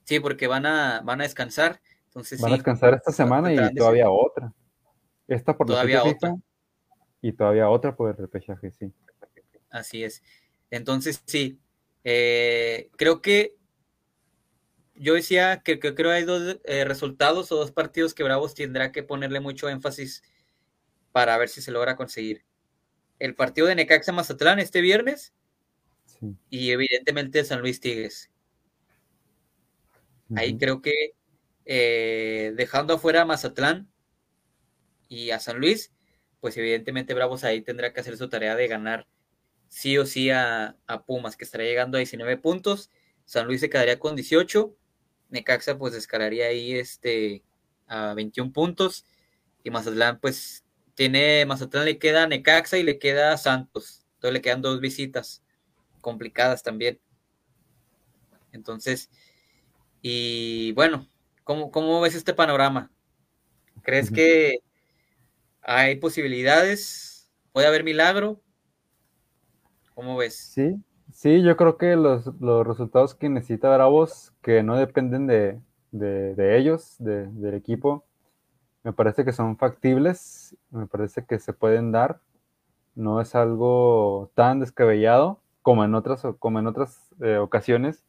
[0.04, 1.82] Sí, porque van a, van a descansar.
[2.06, 4.54] Entonces, van a descansar esta semana y todavía otra.
[5.28, 6.36] Esta por todavía otra.
[7.22, 8.92] Y todavía otra por el repechaje, sí.
[9.70, 10.22] Así es.
[10.70, 11.60] Entonces, sí.
[12.04, 13.56] Eh, creo que
[15.02, 18.92] yo decía que, creo que hay dos eh, resultados o dos partidos que Bravos tendrá
[18.92, 20.22] que ponerle mucho énfasis
[21.12, 22.46] para ver si se logra conseguir.
[23.18, 25.34] El partido de Necaxa Mazatlán este viernes
[26.52, 28.30] y evidentemente San Luis Tigres.
[30.36, 31.16] Ahí creo que
[31.66, 33.92] eh, dejando afuera a Mazatlán
[35.10, 35.92] y a San Luis,
[36.40, 39.08] pues evidentemente Bravos ahí tendrá que hacer su tarea de ganar
[39.68, 42.92] sí o sí a, Pumas, que estaría llegando a 19 puntos.
[43.26, 44.76] San Luis se quedaría con 18.
[45.32, 47.44] Necaxa pues escalaría ahí este,
[47.88, 49.06] a 21 puntos.
[49.64, 50.64] Y Mazatlán pues
[50.96, 54.06] tiene, Mazatlán le queda a Necaxa y le queda a Santos.
[54.16, 55.42] Entonces le quedan dos visitas
[56.02, 57.00] complicadas también.
[58.52, 59.10] Entonces,
[60.02, 61.08] y bueno,
[61.44, 62.92] ¿cómo, ves este panorama?
[63.82, 64.60] ¿Crees que
[65.62, 67.30] hay posibilidades?
[67.52, 68.42] ¿Puede haber milagro?
[69.94, 70.52] ¿Cómo ves?
[70.54, 70.76] Sí,
[71.22, 72.26] sí, yo creo que los,
[72.66, 78.04] resultados que necesita Bravos, que no dependen de, ellos, del equipo,
[78.84, 82.20] me parece que son factibles, me parece que se pueden dar.
[82.96, 88.04] No es algo tan descabellado como en otras, como en otras eh, ocasiones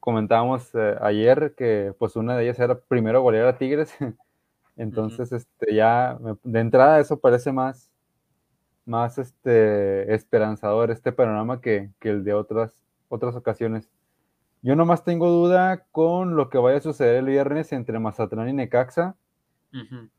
[0.00, 3.94] comentábamos eh, ayer que pues una de ellas era primero golear a Tigres.
[4.76, 7.90] Entonces, este, ya de entrada eso parece más,
[8.86, 12.74] más este, esperanzador este panorama que, el de otras,
[13.08, 13.88] otras ocasiones.
[14.62, 18.52] Yo nomás tengo duda con lo que vaya a suceder el viernes entre Mazatlán y
[18.52, 19.16] Necaxa,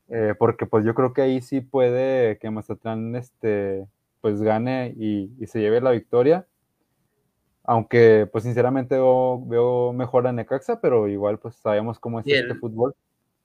[0.08, 3.86] eh, porque pues yo creo que ahí sí puede que Mazatlán este,
[4.20, 6.46] pues gane y, y se lleve la victoria
[7.66, 12.94] aunque, pues sinceramente veo, mejor a Necaxa, pero igual, pues sabemos cómo es este fútbol.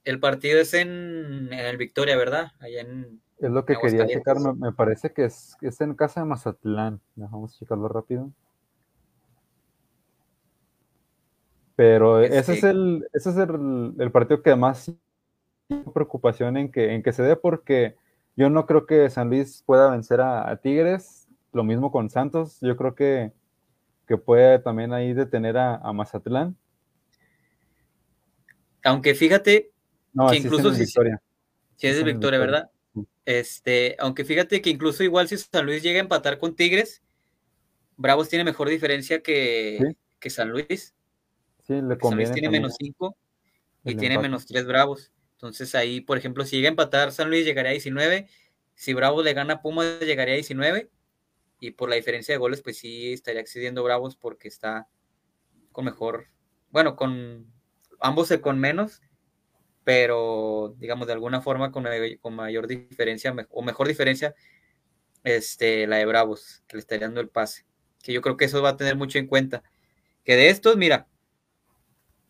[0.03, 2.51] El partido es en, el Victoria, ¿verdad?
[2.59, 3.19] Allá en.
[3.41, 7.01] Es lo que quería checar, me, parece que es, es en casa de Mazatlán.
[7.15, 8.31] Vamos a checarlo rápido.
[11.75, 14.91] Pero ese es el, ese es el, partido que más
[15.93, 17.95] preocupación en que, en que se dé, porque
[18.35, 21.27] yo no creo que San Luis pueda vencer a Tigres.
[21.53, 22.59] Lo mismo con Santos.
[22.61, 23.33] Yo creo que
[24.11, 26.57] que puede también ahí detener a, Mazatlán.
[28.83, 29.71] Aunque fíjate
[30.29, 32.69] que incluso si, si es de victoria, ¿verdad?
[33.25, 37.03] Este, aunque fíjate que incluso igual si San Luis llega a empatar con Tigres,
[37.97, 40.95] Bravos tiene mejor diferencia que, que San Luis.
[41.63, 43.15] Sí, le San Luis tiene menos 5
[43.83, 45.11] y tiene menos 3 Bravos.
[45.33, 48.27] Entonces ahí, por ejemplo, si llega a empatar San Luis, llegaría a 19.
[48.73, 50.89] Si Bravos le gana a Pumas, llegaría a 19.
[51.59, 54.87] Y por la diferencia de goles, pues sí estaría accediendo Bravos porque está
[55.71, 56.27] con mejor,
[56.71, 57.51] bueno, con
[57.99, 59.01] ambos con menos,
[59.83, 61.85] pero digamos de alguna forma con,
[62.19, 64.35] con mayor diferencia o mejor diferencia,
[65.23, 67.65] este, la de Bravos, que le estaría dando el pase.
[68.01, 69.63] Que yo creo que eso va a tener mucho en cuenta.
[70.23, 71.07] Que de estos, mira,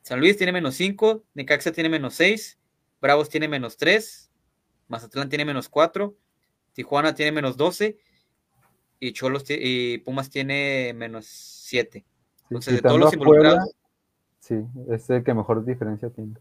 [0.02, 2.60] San Luis tiene menos 5, Necaxa tiene menos 6,
[3.02, 4.32] Bravos tiene menos 3,
[4.88, 6.16] Mazatlán tiene menos 4,
[6.74, 7.98] Tijuana tiene menos 12
[9.00, 12.06] y Cholos y Pumas tiene menos 7.
[12.44, 13.76] Entonces, de todos los involucrados.
[14.40, 14.56] sí,
[14.90, 16.36] es el que mejor diferencia tiene.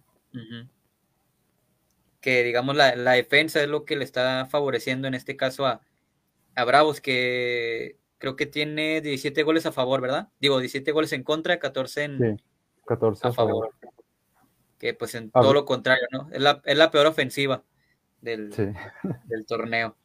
[2.20, 5.80] Que digamos la, defensa es lo que le está favoreciendo en este caso a,
[6.54, 10.28] a Bravos, que creo que tiene 17 goles a favor, ¿verdad?
[10.40, 12.42] Digo, 17 goles en contra, 14 en,
[12.86, 13.70] 14 a favor.
[14.78, 16.28] Que pues en todo lo contrario, ¿no?
[16.30, 17.64] Es la, es la peor ofensiva
[18.20, 19.96] del, del torneo.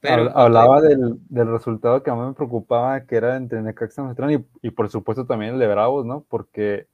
[0.00, 4.66] Pero, Hablaba del, del, resultado que a mí me preocupaba, que era entre Necaxa y,
[4.66, 6.24] y por supuesto también el de Bravos, ¿no?
[6.28, 6.88] Porque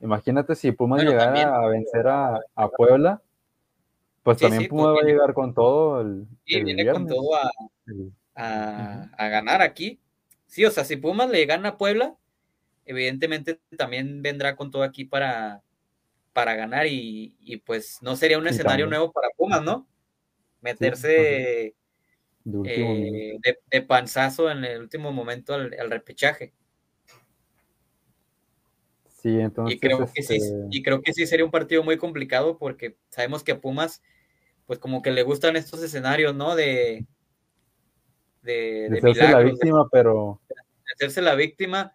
[0.00, 3.22] imagínate si Pumas llegara a vencer a, a, Puebla,
[4.22, 7.50] pues también Pumas va a llegar con todo el, sí, viene con todo a,
[8.34, 10.00] a, a, ganar aquí.
[10.46, 12.16] Sí, o sea, si Pumas le gana a Puebla,
[12.84, 15.62] evidentemente también vendrá con todo aquí para,
[16.32, 19.86] para ganar y, y pues no sería un escenario nuevo para Pumas, ¿no?
[20.60, 21.74] Meterse
[22.64, 23.38] eh,
[23.70, 26.52] de, panzazo en el último momento al, repechaje.
[29.26, 29.74] Sí, entonces.
[29.74, 32.96] Y creo, que sí, este y creo que sí sería un partido muy complicado porque
[33.08, 34.00] sabemos que a Pumas,
[34.66, 36.54] pues como que le gustan estos escenarios, ¿no?
[36.54, 37.04] De.
[38.42, 40.40] De, de, hacerse la víctima, pero.
[40.48, 40.54] De
[40.94, 41.92] hacerse la víctima.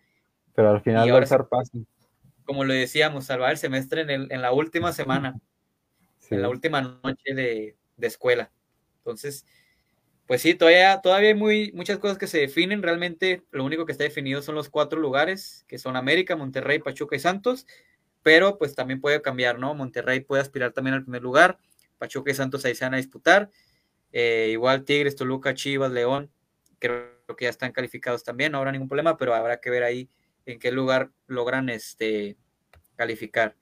[0.53, 1.63] Pero al final va a
[2.43, 5.39] Como lo decíamos, salvar el semestre en, la última semana,
[6.29, 8.51] en la última noche de, de escuela.
[8.97, 9.45] Entonces,
[10.31, 12.81] pues sí, todavía, todavía hay muy, muchas cosas que se definen.
[12.81, 17.17] Realmente lo único que está definido son los cuatro lugares, que son América, Monterrey, Pachuca
[17.17, 17.67] y Santos.
[18.23, 19.75] Pero pues también puede cambiar, ¿no?
[19.75, 21.59] Monterrey puede aspirar también al primer lugar.
[21.97, 23.49] Pachuca y Santos ahí se van a disputar.
[24.13, 26.31] Eh, igual Tigres, Toluca, Chivas, León,
[26.79, 30.09] creo que ya están calificados también, no habrá ningún problema, pero habrá que ver ahí
[30.45, 32.37] en qué lugar logran este,
[32.95, 33.57] calificar.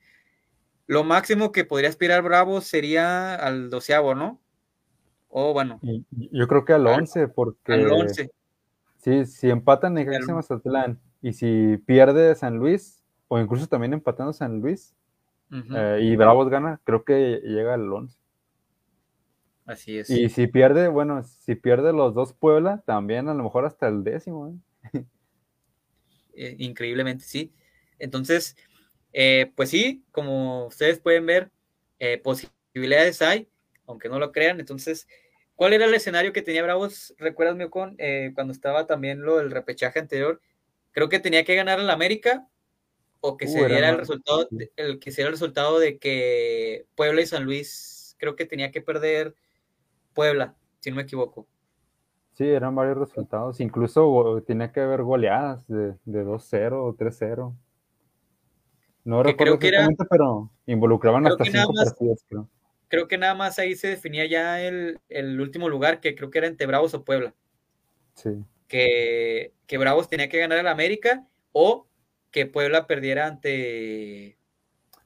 [0.86, 4.40] Lo máximo que podría aspirar Bravo sería al doceavo, ¿no?
[5.30, 5.80] O bueno.
[6.12, 7.74] Yo creo que al 11, porque.
[7.74, 8.32] Al 11.
[8.98, 14.60] Sí, si empatan Necaxa Mazatlán y si pierde San Luis, o incluso también empatando San
[14.60, 14.94] Luis,
[15.52, 18.18] eh, y Bravos gana, creo que llega al 11.
[19.66, 20.10] Así es.
[20.10, 24.04] Y si pierde, bueno, si pierde los dos Puebla, también a lo mejor hasta el
[24.04, 24.60] décimo.
[24.94, 25.06] ¿eh?
[26.34, 27.54] Eh, increíblemente, sí.
[28.00, 28.58] Entonces,
[29.56, 31.52] pues sí, como ustedes pueden ver,
[32.24, 33.48] posibilidades hay
[33.90, 34.60] aunque no lo crean.
[34.60, 35.08] Entonces,
[35.56, 37.14] ¿cuál era el escenario que tenía Bravos?
[37.18, 40.40] ¿Recuerdas, Miocon, eh, cuando estaba también lo del repechaje anterior?
[40.92, 42.48] Creo que tenía que ganar al América
[43.20, 44.48] o que uh, se diera el resultado,
[44.78, 49.36] el que el resultado de que Puebla y San Luis, creo que tenía que perder
[50.14, 51.48] Puebla, si no me equivoco.
[52.34, 57.54] Sí, eran varios resultados, incluso tenía que haber goleadas de, de 2-0 o 3-0.
[59.04, 62.48] No recuerdo exactamente, pero involucraban hasta cinco partidos, creo
[62.90, 65.00] creo que nada más ahí se definía ya el,
[65.40, 67.34] último lugar, que creo que era entre Bravos o Puebla.
[68.16, 68.32] Sí.
[68.68, 71.88] Que, que Bravos tenía que ganar al América o
[72.32, 74.38] que Puebla perdiera ante.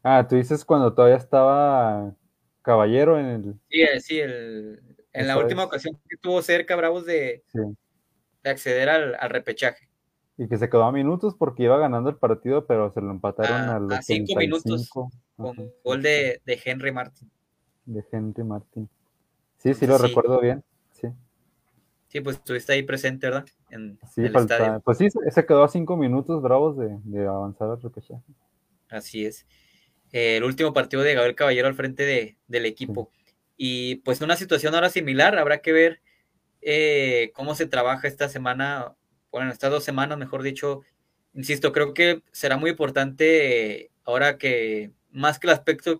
[0.01, 2.15] Ah, tú dices cuando todavía estaba
[2.61, 3.53] Caballero en el.
[3.69, 7.43] Sí, sí, el, en la última ocasión que tuvo cerca Bravos de,
[8.43, 9.89] acceder al, repechaje.
[10.35, 13.69] Y que se quedó a minutos porque iba ganando el partido, pero se lo empataron
[13.69, 15.11] a, los a cinco minutos con
[15.83, 17.31] gol de, de Henry Martin
[17.85, 18.89] de Henry Martín.
[19.57, 20.63] Sí, sí lo recuerdo bien.
[20.91, 21.07] Sí.
[22.07, 23.45] Sí, pues estuviste ahí presente, ¿verdad?
[23.69, 27.81] En, sí, falta, pues sí, se quedó a cinco minutos bravos de, de avanzar al
[27.81, 28.23] repechaje.
[28.89, 29.47] Así es.
[30.11, 33.09] Eh, el último partido de Gabriel Caballero al frente de, del equipo.
[33.57, 36.01] Y pues una situación ahora similar, habrá que ver
[36.61, 38.95] eh, cómo se trabaja esta semana,
[39.31, 40.81] bueno, estas dos semanas, mejor dicho.
[41.33, 45.99] Insisto, creo que será muy importante ahora que más que el aspecto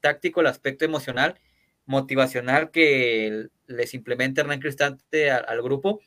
[0.00, 1.40] táctico, el aspecto emocional,
[1.86, 6.00] motivacional que les implementa Hernán Cristante al, grupo,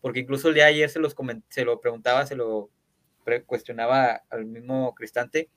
[0.00, 1.14] porque incluso el día de ayer se, los
[1.48, 2.70] se lo preguntaba, se lo
[3.46, 5.50] cuestionaba al mismo Cristante,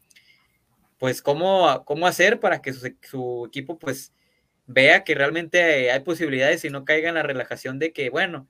[0.97, 4.13] pues cómo, cómo hacer para que su, equipo pues
[4.67, 8.47] vea que realmente hay posibilidades y no caiga en la relajación de que, bueno,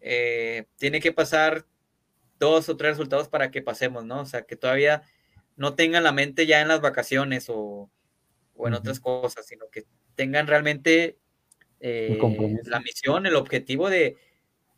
[0.00, 1.64] eh, tiene que pasar
[2.38, 4.20] dos o tres resultados para que pasemos, ¿no?
[4.20, 5.02] O sea, que todavía
[5.56, 7.90] no tengan la mente ya en las vacaciones o,
[8.66, 11.18] en otras cosas, sino que tengan realmente
[11.80, 12.18] eh,
[12.64, 14.16] la misión, el objetivo de,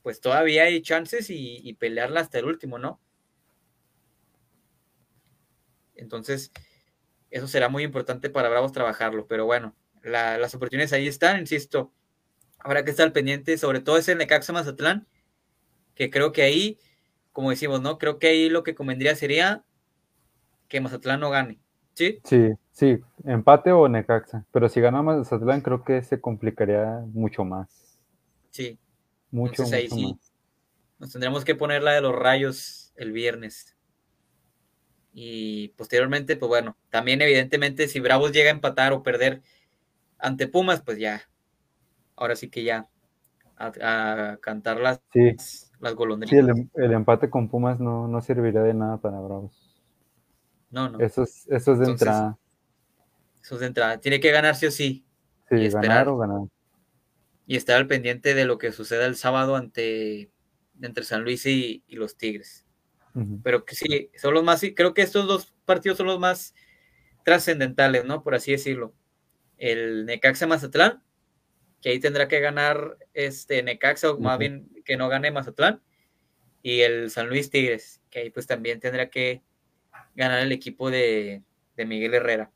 [0.03, 3.01] pues todavía hay chances y, y pelearla hasta el último, ¿no?
[5.95, 6.53] Entonces,
[7.31, 11.93] eso será muy importante para Bravos trabajarlo, pero bueno, las oportunidades ahí están, insisto,
[12.59, 15.07] habrá que estar pendiente, sobre todo es el Necaxa Mazatlán,
[15.95, 16.79] que creo que ahí,
[17.33, 17.99] como decimos, ¿no?
[17.99, 19.65] Creo que ahí lo que convendría sería
[20.69, 21.61] que Mazatlán no gane,
[21.95, 22.21] ¿sí?
[22.25, 27.99] Sí, sí, empate o Necaxa, pero si gana Mazatlán creo que se complicaría mucho más.
[28.51, 28.79] Sí.
[29.31, 30.19] Mucho, Entonces, ahí sí,
[30.99, 33.77] Nos tendremos que poner la de los rayos el viernes.
[35.15, 39.43] Y posteriormente, pues bueno, también evidentemente si Bravos llega a empatar o perder
[40.19, 41.23] ante Pumas, pues ya,
[42.17, 42.89] ahora sí que ya
[43.57, 45.01] a, cantar las,
[45.81, 46.57] las golondrinas.
[46.57, 49.83] Sí, el, empate con Pumas no, no serviría de nada para Bravos.
[50.71, 51.01] No, no.
[51.01, 52.39] Eso es, eso es de entrada.
[53.43, 54.01] Eso es de entrada.
[54.01, 55.05] Tiene que ganar sí o sí.
[55.49, 56.43] Sí, y esperar, o ganar.
[57.47, 60.31] Y estar al pendiente de lo que suceda el sábado ante
[60.81, 62.67] entre San Luis y los Tigres.
[63.43, 66.55] Pero que sí, son los más, creo que estos dos partidos son los más
[67.25, 68.23] trascendentales, ¿no?
[68.23, 68.95] Por así decirlo.
[69.59, 71.03] El Necaxa Mazatlán,
[71.83, 75.83] que ahí tendrá que ganar este Necaxa, o más bien que no gane Mazatlán,
[76.63, 79.43] y el San Luis Tigres, que ahí pues también tendrá que
[80.15, 81.43] ganar el equipo de,
[81.77, 82.51] Miguel Herrera.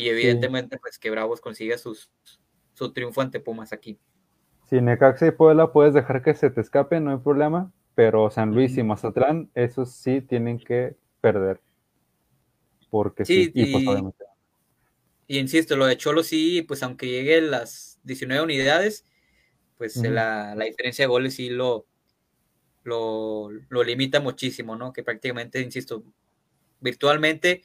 [0.00, 2.10] Y evidentemente, pues que Bravos consiga sus,
[2.72, 3.98] su triunfo ante Pumas aquí.
[4.70, 8.54] Si Necaxa y Puebla puedes dejar que se te escape, no hay problema, pero San
[8.54, 11.60] Luis y Mazatlán, esos sí tienen que perder.
[12.88, 19.04] Porque sí, y, insisto, lo de Cholo sí, pues aunque llegue las 19 unidades,
[19.76, 21.86] pues la, diferencia de goles sí lo,
[22.84, 23.50] lo,
[23.84, 24.94] limita muchísimo, ¿no?
[24.94, 26.02] Que prácticamente, insisto,
[26.80, 27.62] virtualmente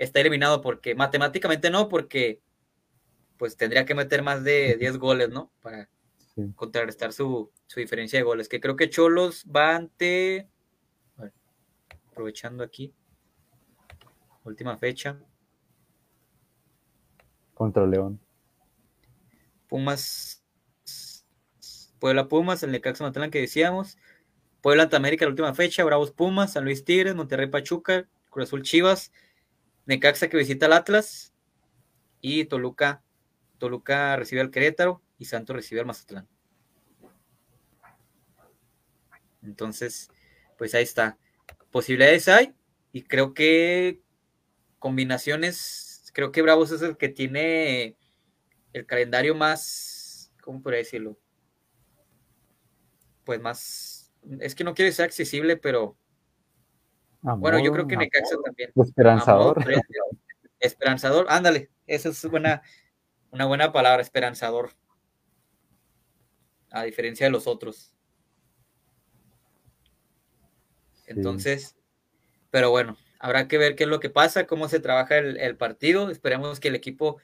[0.00, 2.40] está eliminado porque matemáticamente no, porque
[3.36, 5.52] pues tendría que meter más de 10 goles, ¿no?
[5.62, 5.88] Para,
[6.54, 8.48] contrarrestar su, diferencia de goles.
[8.48, 10.48] Que creo que Cholos va ante.
[12.10, 12.94] aprovechando aquí.
[14.44, 15.20] Última fecha.
[17.54, 18.20] Contra León.
[19.68, 20.42] Pumas.
[21.98, 23.98] Puebla Pumas, el Necaxa Matlán que decíamos.
[24.62, 25.84] Puebla América la última fecha.
[25.84, 29.12] Bravos Pumas, San Luis Tigres, Monterrey Pachuca, Cruz Azul Chivas.
[29.90, 31.34] Necaxa que visita al Atlas.
[32.20, 33.02] Y Toluca.
[33.58, 36.28] Toluca recibe al Querétaro y Santos recibe al Mazatlán.
[39.42, 40.08] Entonces,
[40.56, 41.18] pues ahí está.
[41.72, 42.54] Posibilidades hay
[42.92, 44.00] y creo que
[44.78, 47.96] combinaciones, creo que Bravos es el que tiene
[48.72, 51.18] el calendario más, ¿cómo podría decirlo?
[53.24, 55.96] Pues más, es que no quiere ser accesible, pero
[57.22, 58.72] bueno, yo creo que Necaxa también.
[58.74, 59.64] Esperanzador.
[60.58, 62.62] esperanzador, ándale, esa es buena,
[63.30, 64.70] una buena palabra, esperanzador
[66.70, 67.92] a diferencia de los otros.
[71.06, 71.76] Entonces,
[72.50, 76.10] pero bueno, habrá que ver qué es lo que pasa, cómo se trabaja el, partido.
[76.10, 77.18] Esperemos que el equipo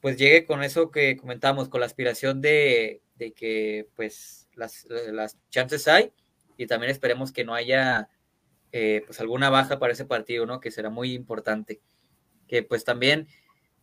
[0.00, 3.02] pues llegue con eso que comentamos, con la aspiración de,
[3.34, 4.86] que pues las,
[5.50, 6.12] chances hay
[6.56, 8.08] y también esperemos que no haya
[8.72, 10.60] eh, pues alguna baja para ese partido, ¿no?
[10.60, 11.80] Que será muy importante.
[12.46, 13.28] Que pues también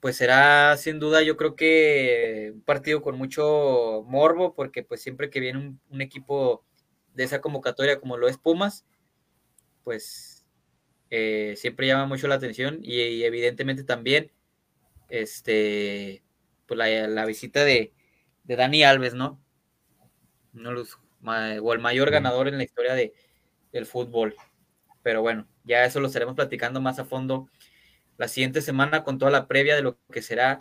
[0.06, 5.32] pues será sin duda yo creo que un partido con mucho morbo, porque pues siempre
[5.32, 6.64] que viene un, equipo
[7.16, 8.86] de esa convocatoria como lo es Pumas,
[9.84, 10.46] pues
[11.10, 14.32] eh, siempre llama mucho la atención y, evidentemente también
[15.10, 16.24] este
[16.68, 17.94] pues la, visita de,
[18.44, 19.42] Dani Alves, ¿no?
[20.54, 23.14] los, o el mayor ganador en la historia de,
[23.72, 24.36] del fútbol.
[25.06, 27.48] Pero bueno, ya eso lo estaremos platicando más a fondo
[28.18, 30.58] la siguiente semana con toda la previa de lo que será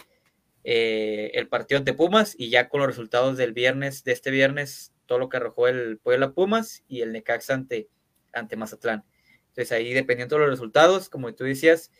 [0.64, 4.92] eh, el partido ante Pumas y ya con los resultados del viernes, de este viernes,
[5.06, 7.88] todo lo que arrojó el Puebla Pumas y el Necaxa ante,
[8.34, 9.06] ante Mazatlán.
[9.48, 11.90] Entonces ahí dependiendo de los resultados, como tú decías,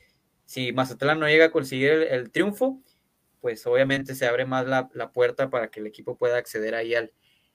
[0.45, 2.83] si Mazatlán no llega a conseguir el, triunfo,
[3.41, 7.11] pues obviamente se abre más la, puerta para que el equipo pueda acceder ahí al,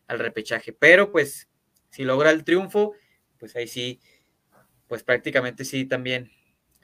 [0.08, 0.74] al repechaje.
[0.74, 1.48] Pero pues
[1.92, 2.96] si logra el triunfo,
[3.38, 4.02] pues ahí sí,
[4.90, 6.32] pues prácticamente sí también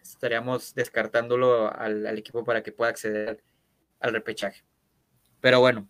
[0.01, 3.43] estaríamos descartándolo al, equipo para que pueda acceder
[3.99, 4.63] al repechaje.
[5.41, 5.89] Pero bueno,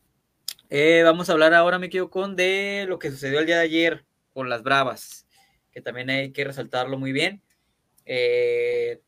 [0.70, 3.66] Eh, vamos a hablar ahora, me quedo con de lo que sucedió el día de
[3.66, 5.28] ayer con las Bravas,
[5.72, 7.44] que también hay que resaltarlo muy bien.
[8.06, 9.00] Eh,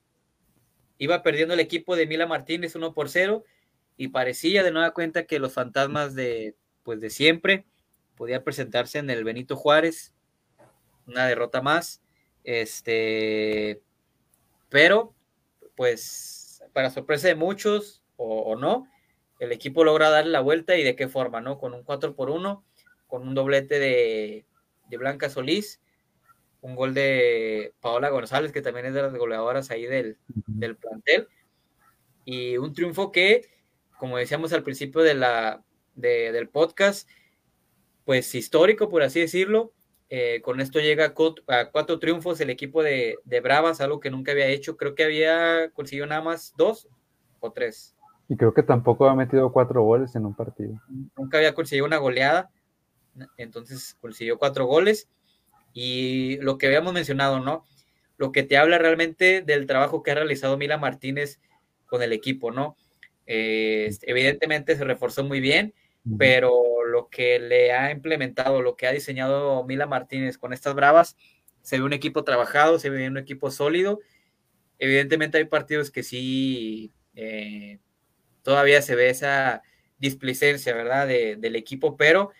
[1.00, 3.44] iba perdiendo el equipo de Mila Martínez 1 por 0
[3.98, 7.66] y parecía de nueva cuenta que los fantasmas de, pues de siempre
[8.16, 10.14] podían presentarse en el Benito Juárez,
[11.08, 12.04] una derrota más,
[12.48, 13.82] este,
[14.70, 15.14] pero
[15.76, 18.88] pues para sorpresa de muchos o, o no,
[19.40, 21.60] el equipo logra darle la vuelta y de qué forma, ¿no?
[21.60, 22.64] Con un 4 por 1,
[23.06, 24.46] con un doblete de,
[24.90, 25.82] de, Blanca Solís,
[26.62, 30.18] un gol de Paola González, que también es de las goleadoras ahí del,
[30.48, 31.28] del plantel,
[32.24, 33.50] y un triunfo que,
[34.00, 37.10] como decíamos al principio de la, de, del podcast,
[38.06, 39.74] pues histórico, por así decirlo.
[40.10, 41.14] Eh, con esto llega
[41.48, 44.78] a cuatro triunfos el equipo de, de Bravas, algo que nunca había hecho.
[44.78, 46.88] Creo que había conseguido nada más dos
[47.40, 47.96] o tres.
[48.30, 50.82] Y creo que tampoco ha metido cuatro goles en un partido.
[51.18, 52.50] Nunca había conseguido una goleada,
[53.38, 55.10] entonces consiguió cuatro goles.
[55.74, 57.64] Y lo que habíamos mencionado, ¿no?
[58.18, 61.40] Lo que te habla realmente del trabajo que ha realizado Mila Martínez
[61.86, 62.76] con el equipo, ¿no?
[63.26, 65.74] Eh, evidentemente se reforzó muy bien,
[66.18, 71.16] pero lo que le ha implementado, lo que ha diseñado Mila Martínez con estas bravas,
[71.62, 74.00] se ve un equipo trabajado, se ve un equipo sólido.
[74.80, 77.80] Evidentemente hay partidos que sí eh,
[78.42, 79.62] todavía se ve esa
[80.00, 81.08] displicencia, ¿verdad?
[81.08, 82.32] De, del equipo, pero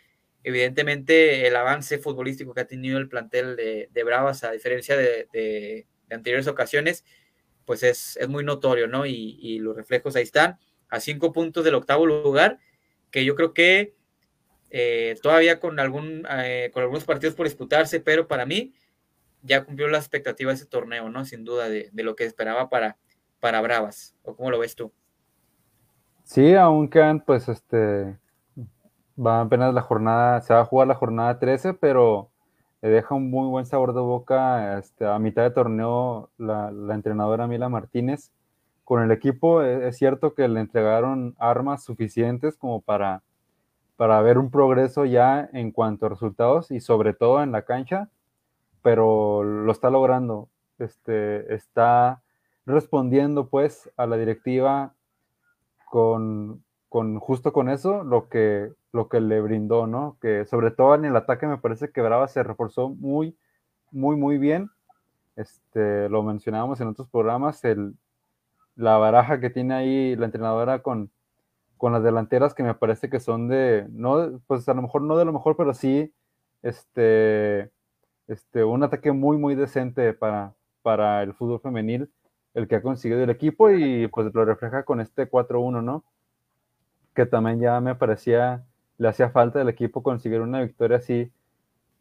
[0.44, 5.28] evidentemente el avance futbolístico que ha tenido el plantel de, de Bravas, a diferencia de,
[5.34, 7.04] de, anteriores ocasiones,
[7.66, 9.06] pues es, es muy notorio, ¿no?
[9.06, 10.58] Y, y, los reflejos ahí están,
[10.90, 12.60] a cinco puntos del octavo lugar,
[13.12, 13.97] que yo creo que
[14.70, 18.74] eh, todavía con, algún, eh, con algunos partidos por disputarse, pero para mí
[19.42, 21.26] ya cumplió la expectativa de ese torneo, ¿no?
[21.26, 22.98] Sin duda, de, de lo que esperaba para,
[23.40, 24.16] para Bravas.
[24.24, 24.92] ¿O cómo lo ves tú?
[26.24, 28.18] Sí, aún quedan, pues, este,
[29.18, 32.30] va apenas la jornada, se va a jugar la jornada 13, pero
[32.82, 37.48] deja un muy buen sabor de boca este, a mitad de torneo la, la, entrenadora
[37.48, 38.32] Mila Martínez.
[38.84, 43.24] Con el equipo es, es, cierto que le entregaron armas suficientes como para,
[43.98, 48.10] para ver un progreso ya en cuanto a resultados y sobre todo en la cancha,
[48.84, 50.50] pero lo está logrando.
[50.78, 52.22] Este, está
[52.68, 54.94] respondiendo pues a la directiva
[55.86, 60.18] con, con, justo con eso lo que, lo que le brindó, ¿no?
[60.22, 63.36] Que sobre todo en el ataque me parece que Brava se reforzó muy,
[63.92, 64.70] muy, muy bien.
[65.36, 67.96] Este, lo mencionábamos en otros programas, el,
[68.76, 71.10] la baraja que tiene ahí la entrenadora con,
[71.78, 75.18] con las delanteras que me parece que son de, no, pues a lo mejor no
[75.18, 76.14] de lo mejor, pero sí,
[76.64, 77.72] este,
[78.28, 82.10] este, un ataque muy, muy decente para, para el fútbol femenil
[82.58, 86.04] el que ha conseguido el equipo y pues lo refleja con este 4-1, ¿no?
[87.14, 88.66] Que también ya me parecía,
[88.98, 91.32] le hacía falta al equipo conseguir una victoria así,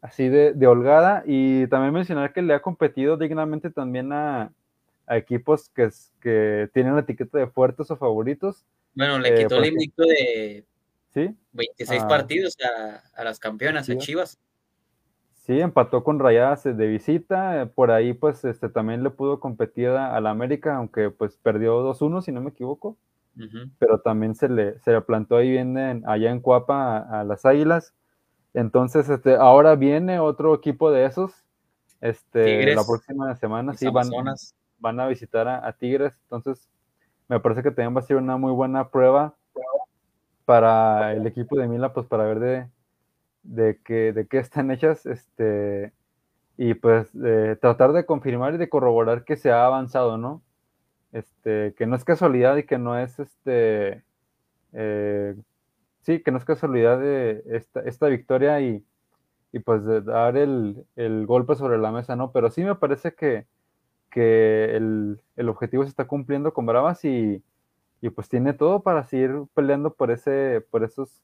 [0.01, 4.51] así de, holgada y también mencionar que le ha competido dignamente también a,
[5.05, 5.89] a equipos que,
[6.21, 8.65] que, tienen la etiqueta de fuertes o favoritos.
[8.97, 10.65] Bueno, le quitó eh, el invicto de
[11.13, 11.35] ¿sí?
[11.51, 13.91] 26 ah, partidos a, a, las campeonas, ¿sí?
[13.91, 14.39] a Chivas.
[15.45, 20.19] Sí, empató con Rayadas de visita, por ahí pues este también le pudo competir a,
[20.19, 22.97] la América, aunque pues perdió 2-1 si no me equivoco,
[23.37, 23.71] uh -huh.
[23.77, 27.23] pero también se le, se le plantó ahí bien en, allá en Cuapa a, a,
[27.23, 27.93] las Águilas.
[28.55, 31.45] Entonces, este, ahora viene otro equipo de esos,
[32.01, 34.09] este, Tigres, la próxima semana sí van,
[34.79, 36.67] van, a visitar a, a, Tigres, entonces
[37.27, 39.35] me parece que también va a ser una muy buena prueba
[40.45, 42.69] para el equipo de Mila, pues para ver de,
[43.43, 45.93] de que de qué están hechas, este,
[46.57, 50.41] y pues eh, tratar de confirmar y de corroborar que se ha avanzado, ¿no?
[51.11, 54.03] Este, que no es casualidad y que no es este,
[54.73, 55.35] eh,
[56.01, 58.85] sí, que no es casualidad de esta, esta victoria y,
[59.51, 62.31] y, pues de dar el, el, golpe sobre la mesa, ¿no?
[62.31, 63.47] Pero sí me parece que,
[64.09, 67.43] que el, el objetivo se está cumpliendo con Bravas y,
[68.01, 71.21] y pues tiene todo para seguir peleando por ese, por esos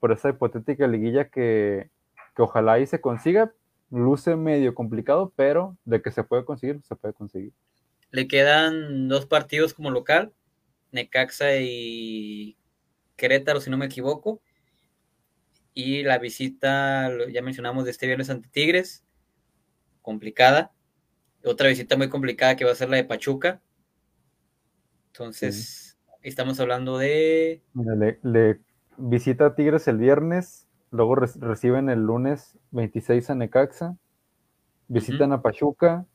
[0.00, 1.90] por esa hipotética liguilla que,
[2.34, 3.52] que ojalá ahí se consiga.
[3.90, 7.52] Luce medio complicado, pero de que se puede conseguir, se puede conseguir.
[8.10, 10.32] Le quedan dos partidos como local,
[10.90, 12.56] Necaxa y
[13.16, 14.40] Querétaro, si no me equivoco.
[15.74, 19.04] Y la visita, ya mencionamos, de este viernes ante Tigres,
[20.02, 20.72] complicada.
[21.44, 23.60] Otra visita muy complicada que va a ser la de Pachuca.
[25.12, 26.18] Entonces, sí.
[26.22, 27.62] estamos hablando de...
[27.74, 28.60] Le, le,
[28.96, 33.96] visita a Tigres el viernes, luego re reciben el lunes 26 a Necaxa,
[34.88, 35.38] visitan uh -huh.
[35.38, 36.06] a Pachuca,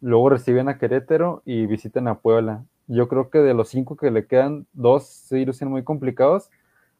[0.00, 2.64] luego reciben a Querétaro y visitan a Puebla.
[2.86, 6.50] Yo creo que de los cinco que le quedan, dos sí lucen muy complicados,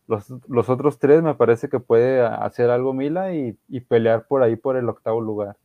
[0.09, 3.59] los, otros tres me parece que puede hacer algo Mila y,
[3.89, 5.57] pelear por ahí por el octavo lugar.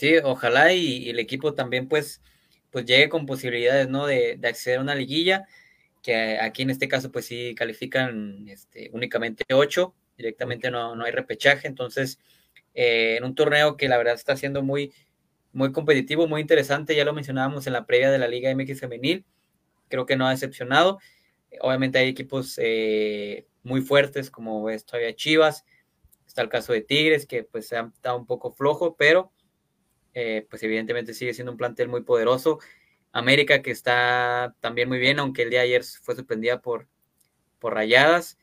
[0.00, 2.22] Sí, ojalá y, el equipo también pues,
[2.70, 4.06] pues llegue con posibilidades, ¿no?
[4.06, 5.46] De, acceder a una liguilla,
[6.02, 11.12] que aquí en este caso pues sí califican este, únicamente ocho, directamente no, no hay
[11.12, 12.18] repechaje, entonces
[12.74, 14.94] eh, en un torneo que la verdad está siendo muy,
[15.52, 19.26] muy competitivo, muy interesante, ya lo mencionábamos en la previa de la Liga MX Femenil,
[19.88, 20.98] creo que no ha decepcionado.
[21.60, 25.66] Obviamente hay equipos eh, muy fuertes como es todavía Chivas,
[26.26, 29.30] está el caso de Tigres que pues ha estado un poco flojo, pero
[30.14, 32.58] eh, pues evidentemente sigue siendo un plantel muy poderoso.
[33.12, 36.88] América que está también muy bien, aunque el día de ayer fue suspendida por,
[37.58, 38.38] por rayadas.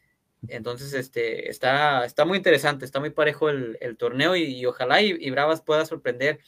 [0.49, 5.61] Entonces, este, está, está muy interesante, está muy parejo el, torneo y, ojalá y, Bravas
[5.61, 6.39] pueda sorprender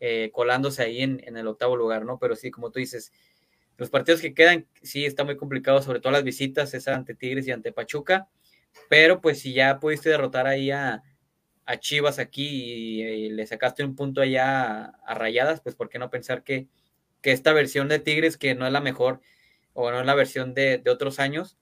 [0.00, 2.18] eh, colándose ahí en, en, el octavo lugar, ¿no?
[2.18, 3.12] Pero sí, como tú dices,
[3.76, 7.46] los partidos que quedan, sí, está muy complicado, sobre todo las visitas, es ante Tigres
[7.46, 8.28] y ante Pachuca,
[8.88, 11.02] pero pues si ya pudiste derrotar ahí a,
[11.76, 16.42] Chivas aquí y, le sacaste un punto allá a, Rayadas, pues por qué no pensar
[16.42, 16.68] que,
[17.22, 19.20] esta versión de Tigres, que no es la mejor,
[19.74, 21.58] o no es la versión de, otros años,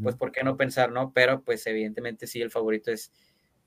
[0.00, 1.12] pues por qué no pensar, ¿no?
[1.12, 3.10] Pero pues evidentemente sí, el favorito es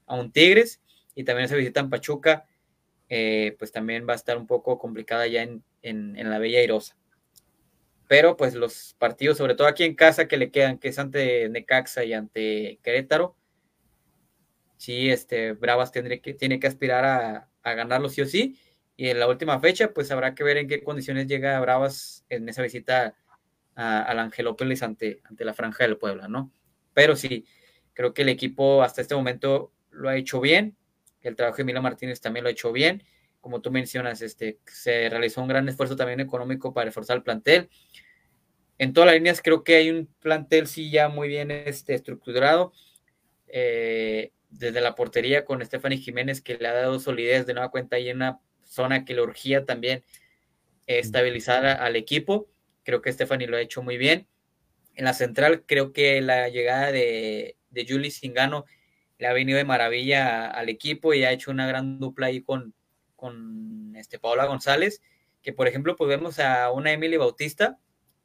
[0.05, 0.81] a un Tigres
[1.13, 2.45] y también se visitan Pachuca,
[3.09, 6.95] eh, pues también va a estar un poco complicada ya en, en la Bella Irosa
[8.07, 11.49] pero pues los partidos, sobre todo aquí en casa que le quedan, que es ante
[11.49, 13.35] Necaxa y ante Querétaro,
[14.77, 16.01] sí, este, Bravas que,
[16.33, 18.59] tiene que aspirar a, a ganarlo sí o sí,
[18.97, 22.47] y en la última fecha, pues habrá que ver en qué condiciones llega Bravas en
[22.47, 23.15] esa visita
[23.75, 26.53] al Angelópolis ante, ante la Franja del Puebla, ¿no?
[26.93, 27.45] Pero sí,
[27.93, 30.77] creo que el equipo hasta este momento lo ha hecho bien,
[31.21, 33.03] el trabajo de Mila Martínez también lo ha hecho bien,
[33.41, 37.69] como tú mencionas, este, se realizó un gran esfuerzo también económico para reforzar el plantel.
[38.77, 42.73] En todas las líneas creo que hay un plantel sí ya muy bien este, estructurado.
[43.47, 47.99] Eh, desde la portería con Stephanie Jiménez que le ha dado solidez de nueva cuenta
[47.99, 50.03] y en una zona que le urgía también
[50.87, 52.49] estabilizar al equipo.
[52.83, 54.27] Creo que Stephanie lo ha hecho muy bien.
[54.95, 58.65] En la central creo que la llegada de, de Julie Singano
[59.17, 62.73] le ha venido de maravilla al equipo y ha hecho una gran dupla ahí con,
[63.15, 65.01] con este, Paola González,
[65.41, 67.77] que por ejemplo, pues vemos a una Emily Bautista,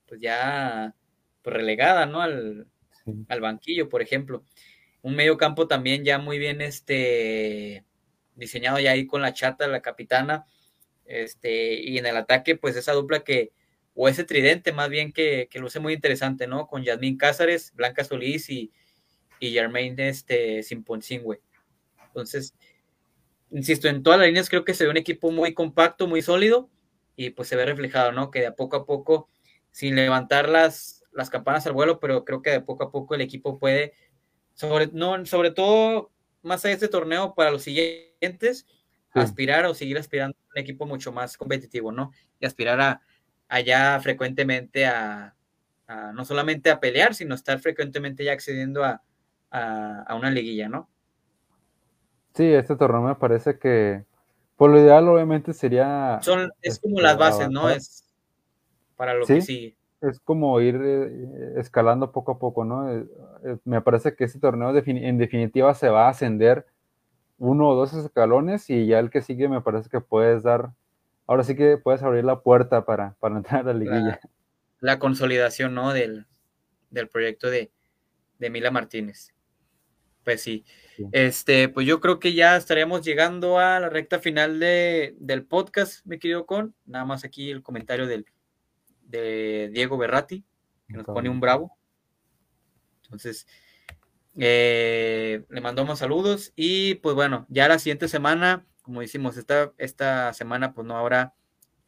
[0.07, 0.95] pues ya
[1.43, 2.23] pues, relegada, ¿no?
[2.23, 2.67] Al,
[3.29, 4.45] al, banquillo, por ejemplo.
[5.03, 7.85] Un medio campo también ya muy bien este,
[8.35, 10.47] diseñado ya ahí con la chata, la capitana,
[11.05, 13.53] este, y en el ataque, pues esa dupla que,
[13.95, 16.67] o ese tridente más bien que, que luce muy interesante, ¿no?
[16.67, 18.73] Con Yasmín Cázares, Blanca Solís y,
[19.41, 21.41] y Germain este, Simponcingüe.
[22.07, 22.55] Entonces,
[23.51, 26.71] insisto, en todas las líneas creo que se ve un equipo muy compacto, muy sólido
[27.17, 28.31] y pues se ve reflejado, ¿no?
[28.31, 29.29] Que de a poco a poco,
[29.71, 33.21] sin levantar las, las campanas al vuelo, pero creo que de poco a poco el
[33.21, 33.95] equipo puede,
[34.61, 36.11] sobre, no, sobre todo
[36.43, 38.67] más de este torneo, para los siguientes,
[39.13, 42.13] aspirar o seguir aspirando a un equipo mucho más competitivo, ¿no?
[42.39, 43.03] Y aspirar a
[43.49, 45.35] allá frecuentemente a,
[46.15, 49.03] no solamente a pelear, sino estar frecuentemente ya accediendo a,
[49.51, 50.91] a una liguilla, ¿no?
[52.35, 54.05] Sí, este torneo me parece que,
[54.57, 56.19] por lo ideal, obviamente sería.
[56.21, 57.71] Son, es como este, las bases, ¿no?
[57.71, 58.05] Es
[58.95, 59.75] para lo que sigue.
[60.03, 62.89] Es como ir eh, escalando poco a poco, ¿no?
[63.45, 66.67] Eh, me parece que este torneo en definitiva se va a ascender
[67.39, 70.73] uno o dos escalones y ya el que sigue me parece que puedes dar,
[71.27, 74.21] ahora sí que puedes abrir la puerta para, para entrar a la liguilla.
[74.81, 75.93] La, consolidación, ¿no?
[75.93, 76.27] Del,
[76.91, 77.71] del proyecto de,
[78.39, 79.35] de Mila Martínez.
[80.25, 80.65] Pues sí.
[81.13, 86.05] Este, pues yo creo que ya estaríamos llegando a la recta final de, del podcast,
[86.05, 86.75] me querido con.
[86.85, 88.27] Nada más aquí el comentario del,
[89.03, 90.45] de Diego Berrati,
[90.89, 91.77] que nos pone un bravo.
[93.11, 93.49] Entonces,
[94.39, 100.33] eh, le mandamos saludos y pues bueno, ya la siguiente semana, como decimos, esta, esta
[100.33, 101.35] semana pues no habrá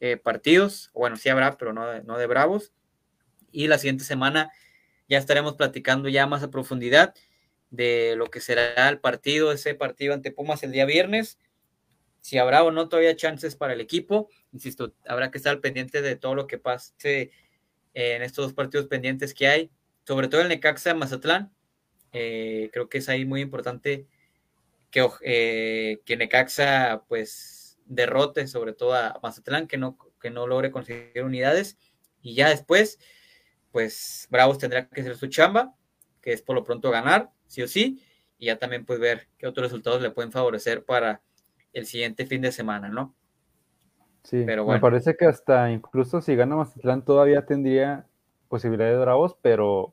[0.01, 2.73] eh, partidos, bueno, sí habrá, pero no, no de bravos.
[3.53, 4.51] Y la siguiente semana
[5.07, 7.13] ya estaremos platicando ya más a profundidad
[7.69, 11.39] de lo que será el partido, ese partido ante Pumas el día viernes.
[12.19, 16.17] Si habrá o no todavía chances para el equipo, insisto, habrá que estar pendiente de
[16.17, 17.31] todo lo que pase
[17.93, 19.71] en estos dos partidos pendientes que hay,
[20.05, 21.53] sobre todo el Necaxa Mazatlán.
[22.11, 24.07] Eh, creo que es ahí muy importante
[24.91, 30.71] que, eh, que Necaxa pues derrote sobre todo a Mazatlán, que no, que no logre
[30.71, 31.77] conseguir unidades.
[32.21, 32.99] Y ya después,
[33.71, 35.75] pues Bravos tendrá que hacer su chamba,
[36.21, 38.01] que es por lo pronto ganar sí o sí,
[38.37, 41.21] y ya también pues ver qué otros resultados le pueden favorecer para
[41.71, 43.15] el siguiente fin de semana, ¿no?
[44.23, 44.77] Sí, pero bueno.
[44.77, 48.07] me parece que hasta incluso si gana Mazatlán todavía tendría
[48.47, 49.92] posibilidades de Bravos, pero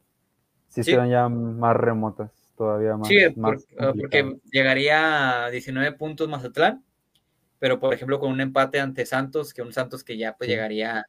[0.70, 3.08] sí, serán ya más remotas, todavía más.
[3.08, 6.82] Sí, porque llegaría a 19 puntos Mazatlán,
[7.58, 11.06] pero por ejemplo con un empate ante Santos, que un Santos que ya pues llegaría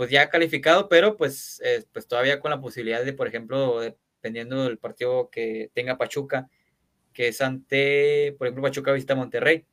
[0.00, 4.64] pues ya calificado, pero pues, eh, pues todavía con la posibilidad de, por ejemplo, dependiendo
[4.64, 6.48] del partido que tenga Pachuca,
[7.12, 9.66] que es ante, por ejemplo, Pachuca visita Monterrey.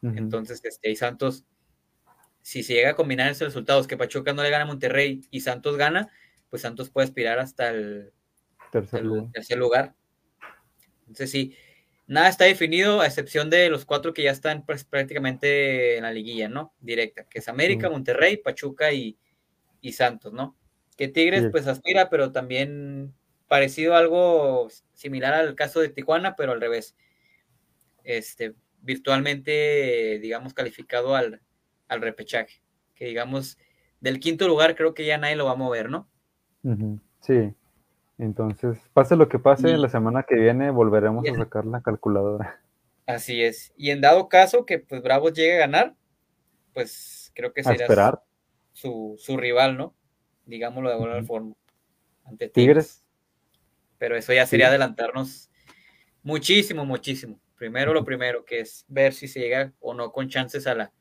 [0.00, 1.44] Entonces, este, y Santos,
[2.40, 5.40] si se llega a combinar esos resultados, que Pachuca no le gana a Monterrey y
[5.40, 6.08] Santos gana,
[6.50, 8.12] pues Santos puede aspirar hasta el
[8.70, 9.30] tercer, lugar.
[9.32, 9.94] tercer lugar.
[11.02, 11.56] Entonces, sí,
[12.06, 16.12] nada está definido, a excepción de los cuatro que ya están pues, prácticamente en la
[16.12, 16.74] liguilla, ¿no?
[16.80, 19.16] Directa, que es América, Monterrey, Pachuca y,
[19.92, 20.56] Santos, ¿no?
[20.96, 23.14] Que Tigres pues aspira, pero también
[23.48, 26.94] parecido a algo similar al caso de Tijuana, pero al revés.
[28.04, 31.40] Este, virtualmente, digamos, calificado al,
[31.88, 32.62] al repechaje.
[32.94, 33.56] Que digamos,
[34.00, 36.10] del quinto lugar creo que ya nadie lo va a mover, ¿no?
[37.20, 37.54] Sí.
[38.20, 42.60] Entonces, pase lo que pase, la semana que viene volveremos a sacar la calculadora.
[43.06, 43.72] Así es.
[43.78, 45.94] Y en dado caso que pues Bravos llegue a ganar,
[46.74, 48.22] pues creo que será esperar.
[48.72, 49.94] Su, rival, ¿no?
[50.44, 51.54] Digámoslo de alguna forma.
[52.24, 53.02] Ante Tigres.
[53.96, 55.50] Pero eso ya sería adelantarnos
[56.22, 57.40] muchísimo, muchísimo.
[57.56, 60.92] Primero lo primero, que es ver si se llega o no con chances a la,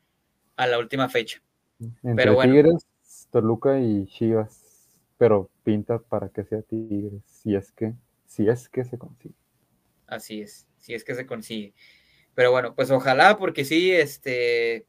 [0.56, 1.42] a la última fecha.
[1.80, 2.54] Entre Pero bueno.
[2.54, 2.88] Tigres,
[3.30, 4.69] Toluca y Chivas
[5.20, 7.94] pero pinta para que sea Tigres, si es que,
[8.26, 9.36] si es que se consigue.
[10.08, 11.74] Así es, si es que se consigue.
[12.34, 14.88] Pero bueno, pues ojalá, porque sí, este,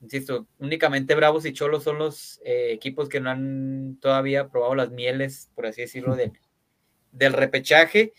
[0.00, 4.92] insisto, únicamente Bravos y Cholos son los eh, equipos que no han todavía probado las
[4.92, 6.16] mieles, por así decirlo,
[7.10, 8.12] del repechaje.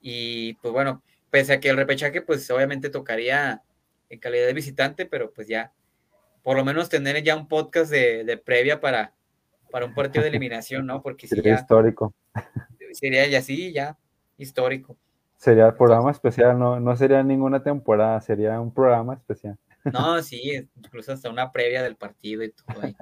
[0.00, 3.62] Y pues bueno, pese a que el repechaje, pues obviamente tocaría
[4.08, 5.72] en calidad de visitante, pero pues ya,
[6.42, 9.14] por lo menos tener ya un podcast de, de previa para,
[9.70, 11.02] para un partido de eliminación, ¿no?
[11.02, 12.14] Porque sería histórico.
[12.92, 13.98] Sería ya sí, ya
[14.36, 14.96] histórico.
[15.36, 19.56] Sería programa especial, no, no sería ninguna temporada, sería un programa especial.
[19.84, 22.96] No, sí, incluso hasta una previa del partido y todo ahí.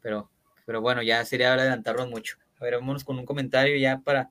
[0.00, 0.30] Pero,
[0.64, 2.36] pero bueno, ya sería adelantarnos mucho.
[2.60, 4.30] A ver, vámonos con un comentario ya para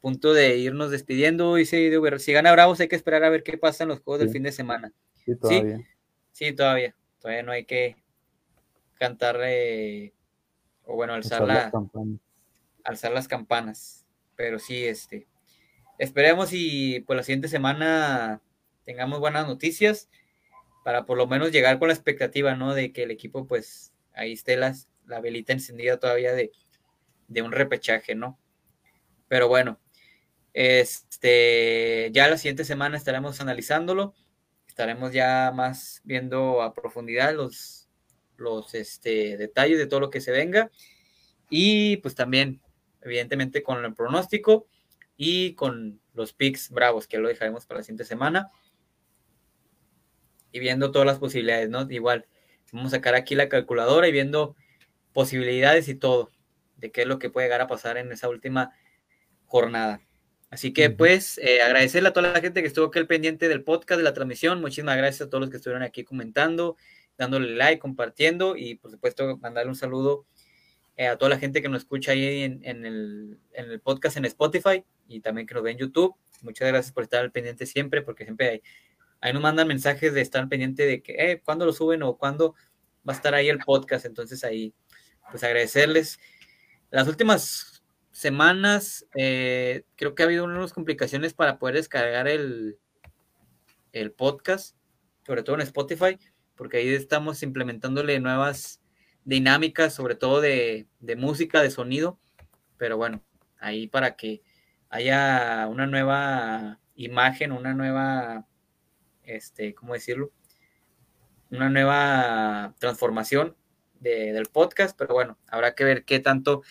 [0.00, 1.54] punto de irnos despidiendo.
[1.54, 4.30] Dice, si gana Bravos hay que esperar a ver qué pasa en los juegos del
[4.30, 4.92] fin de semana.
[5.14, 5.80] Sí, todavía.
[6.32, 6.94] Sí, todavía.
[7.20, 7.96] Todavía no hay que
[8.94, 10.12] cantar eh,
[10.88, 11.72] o bueno, alzar, las
[12.82, 14.06] alzar las campanas.
[14.34, 15.28] Pero sí, este,
[15.98, 18.40] esperemos y pues la siguiente semana
[18.84, 20.08] tengamos buenas noticias
[20.84, 22.74] para por lo menos llegar con la expectativa, ¿no?
[22.74, 26.52] De que el equipo, pues, ahí esté las, la velita encendida todavía de,
[27.26, 28.38] de un repechaje, ¿no?
[29.28, 29.78] Pero bueno,
[30.54, 34.14] este, ya la siguiente semana estaremos analizándolo,
[34.66, 37.77] estaremos ya más viendo a profundidad los
[38.38, 40.70] los este, detalles de todo lo que se venga
[41.50, 42.60] y pues también,
[43.02, 44.66] evidentemente, con el pronóstico
[45.16, 48.50] y con los picks bravos que lo dejaremos para la siguiente semana
[50.52, 51.86] y viendo todas las posibilidades, ¿no?
[51.90, 52.26] Igual,
[52.72, 54.56] vamos a sacar aquí la calculadora y viendo
[55.12, 56.30] posibilidades y todo
[56.76, 58.72] de qué es lo que puede llegar a pasar en esa última
[59.46, 60.00] jornada.
[60.50, 63.64] Así que pues eh, agradecerle a toda la gente que estuvo aquí al pendiente del
[63.64, 64.60] podcast, de la transmisión.
[64.60, 66.76] Muchísimas gracias a todos los que estuvieron aquí comentando,
[67.18, 70.24] dándole like, compartiendo y por supuesto mandarle un saludo
[70.96, 73.38] eh, a toda la gente que nos escucha ahí en, el,
[73.82, 76.14] podcast en Spotify y también que nos ve en YouTube.
[76.42, 78.62] Muchas gracias por estar al pendiente siempre, porque siempre hay,
[79.20, 82.54] ahí nos mandan mensajes de estar pendiente de que, eh, ¿cuándo lo suben o cuándo
[83.08, 84.06] va a estar ahí el podcast?
[84.06, 84.74] Entonces ahí,
[85.30, 86.18] pues agradecerles.
[86.90, 92.78] Las últimas semanas eh, creo que ha habido unas complicaciones para poder descargar el,
[93.92, 94.76] el podcast,
[95.24, 96.18] sobre todo en Spotify
[96.58, 98.82] porque ahí estamos implementándole nuevas
[99.24, 102.18] dinámicas, sobre todo de, música, de sonido,
[102.76, 103.22] pero bueno,
[103.60, 104.42] ahí para que
[104.90, 108.48] haya una nueva imagen, una nueva,
[109.22, 110.32] este, ¿cómo decirlo?
[111.50, 113.56] Una nueva transformación
[114.00, 116.62] del podcast, pero bueno, habrá que ver qué tanto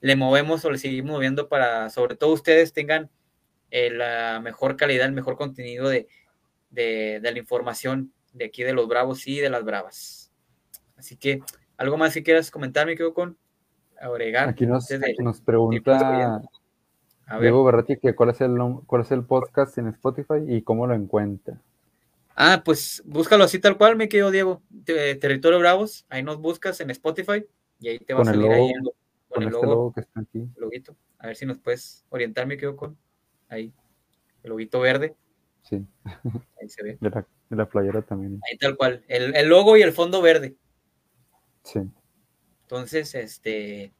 [0.00, 3.10] le movemos o le seguimos moviendo para, sobre todo ustedes tengan
[3.70, 6.08] eh, la mejor calidad, el mejor contenido de,
[6.70, 10.30] de la información de aquí de los Bravos y de las Bravas.
[10.96, 11.42] Así que,
[11.76, 13.36] ¿algo más que quieras comentar, me quedo con
[14.00, 14.48] agregar?
[14.48, 16.42] Aquí nos, nos pregunta
[17.40, 18.56] Diego Berretti que cuál es, el,
[18.86, 21.60] cuál es el podcast en Spotify y cómo lo encuentra.
[22.36, 24.62] Ah, pues búscalo así tal cual, me quedo Diego.
[24.84, 27.46] Territorio Bravos, ahí nos buscas en Spotify
[27.80, 28.72] y ahí te va a salir ahí
[29.28, 30.46] con, el este logo, que está aquí.
[31.18, 32.96] A ver si nos puedes orientar, me quedo con
[33.48, 33.72] ahí,
[34.42, 35.16] el loguito verde.
[35.68, 35.84] Sí.
[36.60, 36.98] Ahí se ve.
[37.00, 38.40] De la, playera también.
[38.48, 39.04] Ahí tal cual.
[39.08, 40.56] El, logo y el fondo verde.
[41.62, 41.80] Sí.
[42.62, 43.92] Entonces, este.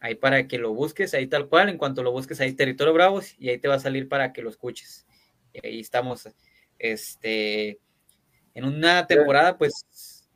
[0.00, 3.34] ahí para que lo busques, ahí tal cual, en cuanto lo busques ahí Territorio Bravos
[3.38, 5.06] y ahí te va a salir para que lo escuches.
[5.52, 6.28] Y ahí estamos,
[6.78, 7.80] este,
[8.54, 10.28] en una temporada, pues...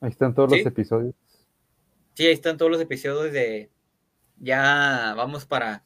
[0.00, 1.14] Ahí están todos los episodios.
[2.14, 3.70] Sí, ahí están todos los episodios de,
[4.38, 5.82] ya vamos para,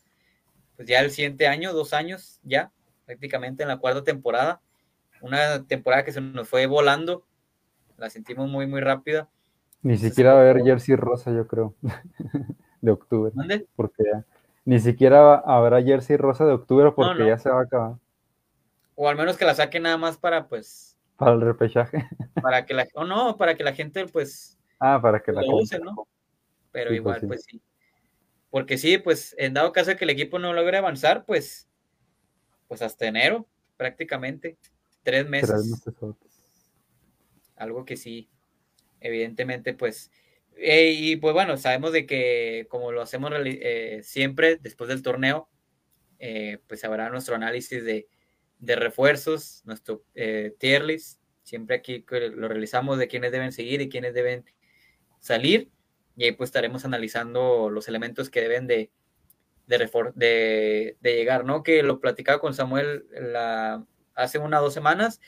[0.76, 2.72] pues ya el siguiente año, dos años ya,
[3.06, 4.60] prácticamente en la cuarta temporada.
[5.22, 7.24] Una temporada que se nos fue volando,
[7.96, 9.28] la sentimos muy, muy rápida.
[9.82, 11.74] Ni siquiera va a haber jersey rosa, yo creo.
[12.82, 13.32] de octubre.
[13.34, 13.66] ¿Dónde?
[13.74, 14.24] Porque ya,
[14.64, 17.94] ni siquiera habrá jersey rosa de octubre porque ya se va a acabar.
[18.94, 20.98] O al menos que la saquen nada más para, pues.
[21.16, 22.08] Para el repechaje.
[22.42, 22.86] Para que la.
[22.94, 24.58] O no, para que la gente, pues.
[24.78, 25.42] Ah, para que la.
[25.46, 26.06] use, ¿no?
[26.72, 27.62] Pero pues igual, pues sí.
[28.50, 31.68] Porque sí, pues en dado caso de que el equipo no logre avanzar, pues.
[32.68, 33.46] Pues hasta enero,
[33.76, 34.56] prácticamente.
[35.02, 35.48] Tres meses.
[35.50, 36.44] Tres meses.
[37.56, 38.28] Algo que sí.
[39.00, 40.10] Evidentemente, pues
[40.56, 45.48] eh, y pues bueno, sabemos de que como lo hacemos eh, siempre después del torneo,
[46.18, 48.08] eh, pues habrá nuestro análisis de,
[48.58, 50.02] de refuerzos, nuestro
[50.58, 51.20] tier list.
[51.42, 54.44] Siempre aquí lo realizamos de quiénes deben seguir y quiénes deben
[55.20, 55.70] salir.
[56.16, 58.90] Y ahí pues estaremos analizando los elementos que deben de,
[59.66, 61.62] de, de, llegar, ¿no?
[61.62, 65.20] Que lo platicaba con Samuel la, hace una o dos semanas,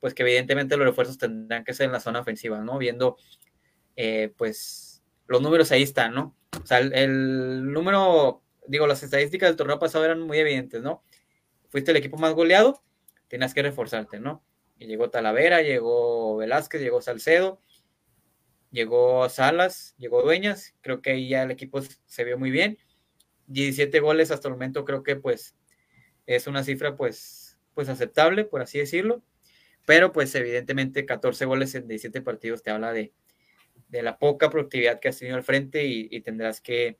[0.00, 2.78] pues que evidentemente los refuerzos tendrán que ser en la zona ofensiva, ¿no?
[2.78, 3.16] Viendo
[3.96, 6.36] eh, pues los números ahí están, ¿no?
[6.62, 11.02] O sea, el, número, digo, las estadísticas del torneo pasado eran muy evidentes, ¿no?
[11.68, 12.82] Fuiste el equipo más goleado,
[13.28, 14.44] tenías que reforzarte, ¿no?
[14.78, 17.60] Y llegó Talavera, llegó Velázquez, llegó Salcedo,
[18.70, 22.78] llegó Salas, llegó Dueñas, creo que ahí ya el equipo se vio muy bien.
[23.46, 25.54] 17 goles hasta el momento creo que pues
[26.26, 29.22] es una cifra pues, pues aceptable, por así decirlo.
[29.84, 33.12] Pero pues evidentemente 14 goles en 17 partidos te habla de,
[33.88, 36.98] de la poca productividad que has tenido al frente y, tendrás que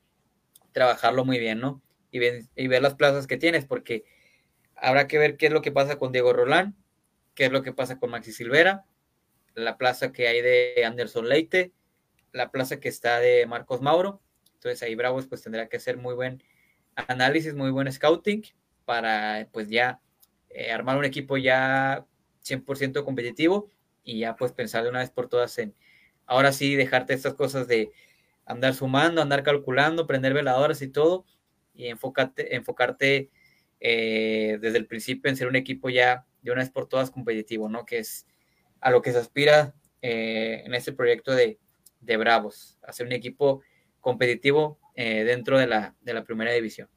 [0.73, 1.83] trabajarlo muy bien, ¿no?
[2.11, 2.21] Y,
[2.55, 4.05] y, ver las plazas que tienes, porque
[4.77, 6.77] habrá que ver qué es lo que pasa con Diego Rolán,
[7.35, 8.85] qué es lo que pasa con Maxi Silvera,
[9.55, 11.73] la plaza que hay de Anderson Leite,
[12.33, 14.23] la plaza que está de Marcos Mauro.
[14.57, 16.43] Entonces ahí Bravos pues tendrá que hacer muy buen
[16.95, 18.43] análisis, muy buen scouting
[18.85, 20.01] para pues ya
[20.51, 22.07] eh, armar un equipo ya
[22.43, 23.71] 100% competitivo
[24.03, 25.75] y ya pues pensar de una vez por todas en,
[26.27, 27.91] ahora sí dejarte estas cosas de
[28.45, 31.27] andar sumando, andar calculando, prender veladoras y todo,
[31.75, 33.31] y enfocarte, enfocarte
[33.81, 37.69] eh, desde el principio en ser un equipo ya de una vez por todas competitivo,
[37.69, 37.85] ¿no?
[37.85, 38.27] Que es
[38.81, 41.59] a lo que se aspira eh, en este proyecto de,
[42.01, 43.63] de, Bravos, hacer un equipo
[44.07, 46.89] competitivo eh, dentro de la, de la primera división.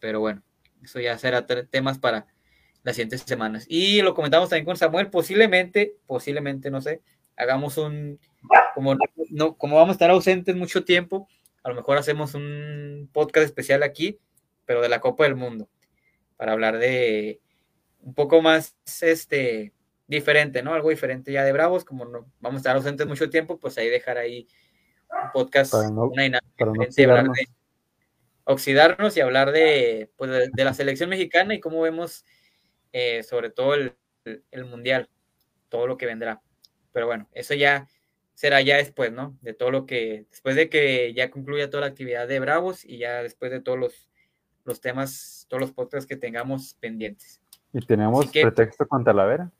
[0.00, 0.42] Pero bueno,
[0.82, 2.26] eso ya será temas para
[2.82, 3.64] las siguientes semanas.
[3.68, 7.02] Y lo comentamos también con Samuel, posiblemente, posiblemente, no sé,
[7.36, 8.18] hagamos un,
[8.74, 8.96] como,
[9.30, 11.28] no, como vamos a estar ausentes mucho tiempo,
[11.62, 14.18] a lo mejor hacemos un podcast especial aquí,
[14.64, 15.68] pero de la Copa del Mundo,
[16.36, 17.40] para hablar de
[18.00, 19.72] un poco más este
[20.08, 20.74] diferente, ¿no?
[20.74, 23.88] Algo diferente ya de Bravos, como no vamos a estar ausentes mucho tiempo, pues ahí
[23.88, 24.48] dejar ahí
[25.22, 27.48] un podcast, una hablar de
[28.44, 32.24] oxidarnos y hablar de, pues de, la selección mexicana y cómo vemos
[32.92, 33.96] eh, sobre todo el,
[34.50, 35.08] el mundial,
[35.68, 36.42] todo lo que vendrá.
[36.92, 37.88] Pero bueno, eso ya
[38.34, 39.36] será ya después, ¿no?
[39.40, 42.98] De todo lo que, después de que ya concluya toda la actividad de Bravos y
[42.98, 44.08] ya después de todos los,
[44.64, 47.40] los temas, todos los podcasts que tengamos pendientes.
[47.72, 49.50] ¿Y tenemos pretexto con Talavera?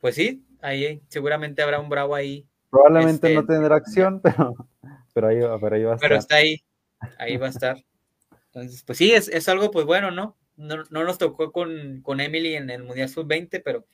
[0.00, 2.46] Pues sí, ahí seguramente habrá un Bravo ahí.
[2.76, 4.54] Probablemente no este, tendrá acción, pero,
[5.14, 6.08] pero, ahí, pero ahí va a estar.
[6.08, 6.62] Pero está ahí,
[7.18, 7.84] ahí va a estar.
[8.46, 10.36] Entonces, pues sí, es, es algo pues bueno, ¿no?
[10.56, 13.86] No, no nos tocó con, con Emily en el Mundial Sub-20, pero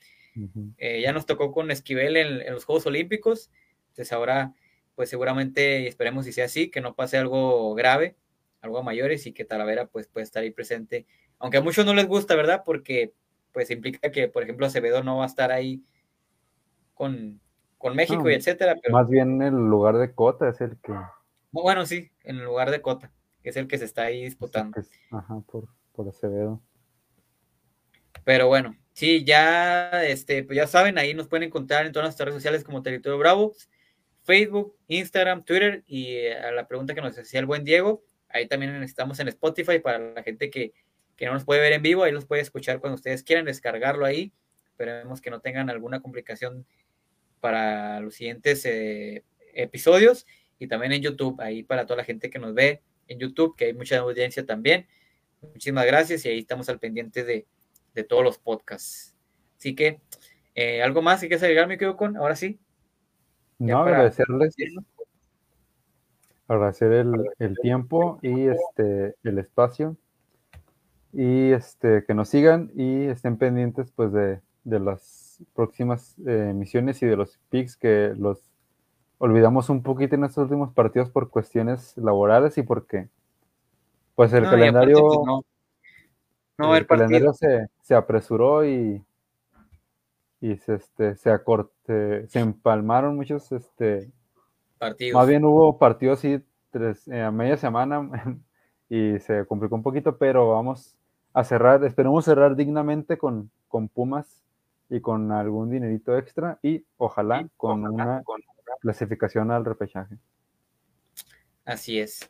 [0.77, 3.51] eh, ya nos tocó con Esquivel en, los Juegos Olímpicos,
[3.89, 4.53] entonces ahora,
[4.95, 8.15] pues seguramente esperemos si sea así, que no pase algo grave,
[8.61, 11.05] algo a mayores y que Talavera pues puede estar ahí presente,
[11.39, 12.63] aunque a muchos no les gusta, ¿verdad?
[12.65, 13.13] Porque
[13.51, 15.83] pues implica que, por ejemplo, Acevedo no va a estar ahí
[16.93, 17.41] con,
[17.91, 18.75] México y etcétera.
[18.81, 18.93] Pero...
[18.93, 20.93] Más bien en el lugar de Cota es el que...
[21.51, 23.11] Bueno, sí, en el lugar de Cota,
[23.43, 24.81] que es el que se está ahí disputando.
[25.11, 26.61] Ajá, por, por Acevedo.
[28.23, 32.27] Pero bueno, Sí, ya, este, pues ya saben, ahí nos pueden encontrar en todas nuestras
[32.27, 33.55] redes sociales como Territorio Bravo,
[34.21, 38.47] Facebook, Instagram, Twitter y eh, a la pregunta que nos hacía el buen Diego, ahí
[38.47, 40.73] también estamos en Spotify para la gente que,
[41.15, 44.05] que no nos puede ver en vivo, ahí los puede escuchar cuando ustedes quieran, descargarlo
[44.05, 44.31] ahí,
[44.63, 46.67] esperemos que no tengan alguna complicación
[47.43, 50.25] para los siguientes eh, episodios
[50.59, 53.65] y también en YouTube, ahí para toda la gente que nos ve en YouTube, que
[53.65, 54.87] hay mucha audiencia también.
[55.41, 57.45] Muchísimas gracias y ahí estamos al pendiente de,
[57.93, 59.13] de todos los podcasts.
[59.57, 59.99] Así que,
[60.55, 62.15] eh, ¿algo más que quieres agregar, quedo con?
[62.15, 62.61] Ahora sí.
[63.59, 64.55] no, agradecerles.
[66.47, 69.97] agradecer el, el, tiempo y este el espacio
[71.11, 75.22] y este que nos sigan y estén pendientes pues de, de las
[75.53, 78.39] próximas eh, emisiones y de los picks que los
[79.17, 83.07] olvidamos un poquito en estos últimos partidos por cuestiones laborales y porque
[84.15, 85.41] pues el calendario pues, no.
[86.57, 89.03] No, el, calendario se, se, apresuró y,
[90.39, 94.11] y se, este, se, acorte, se empalmaron muchos este,
[94.77, 95.19] partidos.
[95.19, 98.07] Más bien hubo partidos y tres, eh, a media semana
[98.89, 100.95] y se complicó un poquito, pero vamos
[101.33, 104.42] a cerrar, esperemos cerrar dignamente con, con Pumas
[104.89, 108.23] y con algún dinerito extra y ojalá, con, una
[108.81, 110.17] clasificación al repechaje.
[111.65, 112.29] Así es.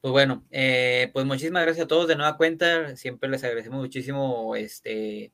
[0.00, 2.96] Pues bueno, eh, pues muchísimas gracias a todos de nueva cuenta.
[2.96, 5.32] Siempre les agradecemos muchísimo este,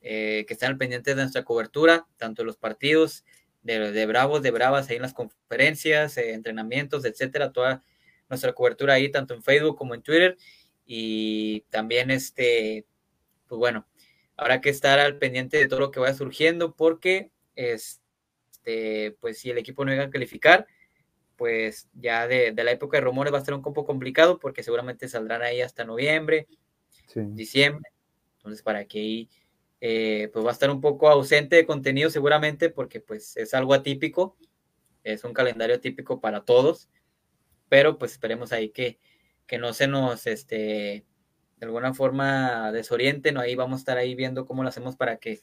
[0.00, 3.24] eh, que estén al pendiente de nuestra cobertura, tanto los partidos
[3.62, 7.84] de, de Bravos, de Bravas, ahí en las conferencias, eh, entrenamientos, etcétera, toda
[8.28, 10.36] nuestra cobertura ahí, tanto en Facebook como en Twitter.
[10.84, 12.86] Y también, este,
[13.46, 13.86] pues bueno,
[14.36, 19.50] habrá que estar al pendiente de todo lo que vaya surgiendo, porque, este, pues si
[19.50, 20.66] el equipo no llega a calificar,
[21.36, 25.08] pues ya de, la época de rumores va a ser un poco complicado, porque seguramente
[25.08, 26.46] saldrán ahí hasta noviembre,
[27.14, 27.90] diciembre.
[28.36, 29.30] Entonces, para que ahí
[29.80, 33.74] eh, pues va a estar un poco ausente de contenido seguramente porque pues es algo
[33.74, 34.36] atípico,
[35.02, 36.88] es un calendario atípico para todos,
[37.68, 39.00] pero pues esperemos ahí que,
[39.46, 41.04] que no se nos, este,
[41.62, 43.40] de alguna forma desorienten, ¿no?
[43.40, 45.42] ahí vamos a estar ahí viendo cómo lo hacemos para que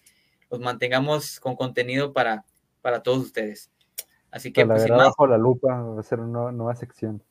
[0.49, 2.43] los mantengamos con contenido para,
[2.81, 3.71] para todos ustedes.
[4.29, 4.65] Así que...
[4.65, 7.23] Pues, bajo la lupa va a ser una nueva sección.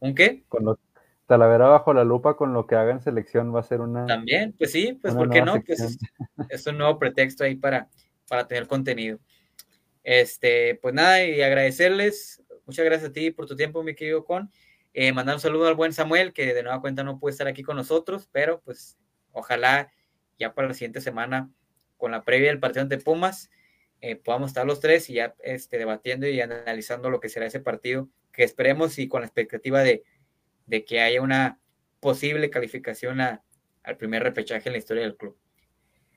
[0.00, 0.44] ¿Un qué?
[0.48, 0.78] Con lo,
[1.26, 4.06] Talavera bajo la lupa con lo que haga en selección va a ser una.
[4.06, 5.60] También, pues sí, pues ¿por qué no?
[5.60, 5.98] Pues
[6.48, 7.90] es, un nuevo pretexto ahí para,
[8.28, 9.18] para tener contenido.
[10.02, 12.42] Este, pues nada, y agradecerles.
[12.64, 14.50] Muchas gracias a ti por tu tiempo, mi querido Con.
[15.00, 17.62] Eh, mandar un saludo al buen Samuel, que de nueva cuenta no puede estar aquí
[17.62, 18.98] con nosotros, pero pues
[19.30, 19.92] ojalá
[20.40, 21.52] ya para la siguiente semana,
[21.96, 23.48] con la previa del partido ante Pumas,
[24.00, 27.60] eh, podamos estar los tres y ya este, debatiendo y analizando lo que será ese
[27.60, 30.02] partido, que esperemos y con la expectativa de
[30.66, 31.60] de que haya una
[32.00, 35.36] posible calificación al primer repechaje en la historia del club.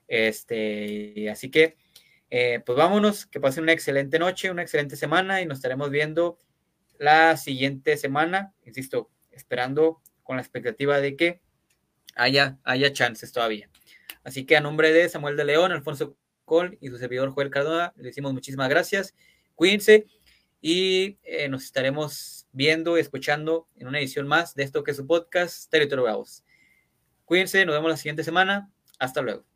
[0.08, 1.76] Este, así que,
[2.30, 6.36] eh, pues vámonos, que pasen una excelente noche, una excelente semana y nos estaremos viendo
[7.02, 11.40] la siguiente semana, insisto, esperando con la expectativa de que
[12.14, 13.68] haya, haya chances todavía.
[14.22, 17.92] Así que a nombre de Samuel de León, Alfonso Col y su servidor Joel Cardona,
[17.96, 19.16] le decimos muchísimas gracias.
[19.56, 20.06] Cuídense
[20.60, 24.96] y eh, nos estaremos viendo y escuchando en una edición más de esto que es
[24.96, 26.44] su podcast Territorio Bravos.
[27.24, 28.70] Cuídense, nos vemos la siguiente semana.
[29.00, 29.51] Hasta luego.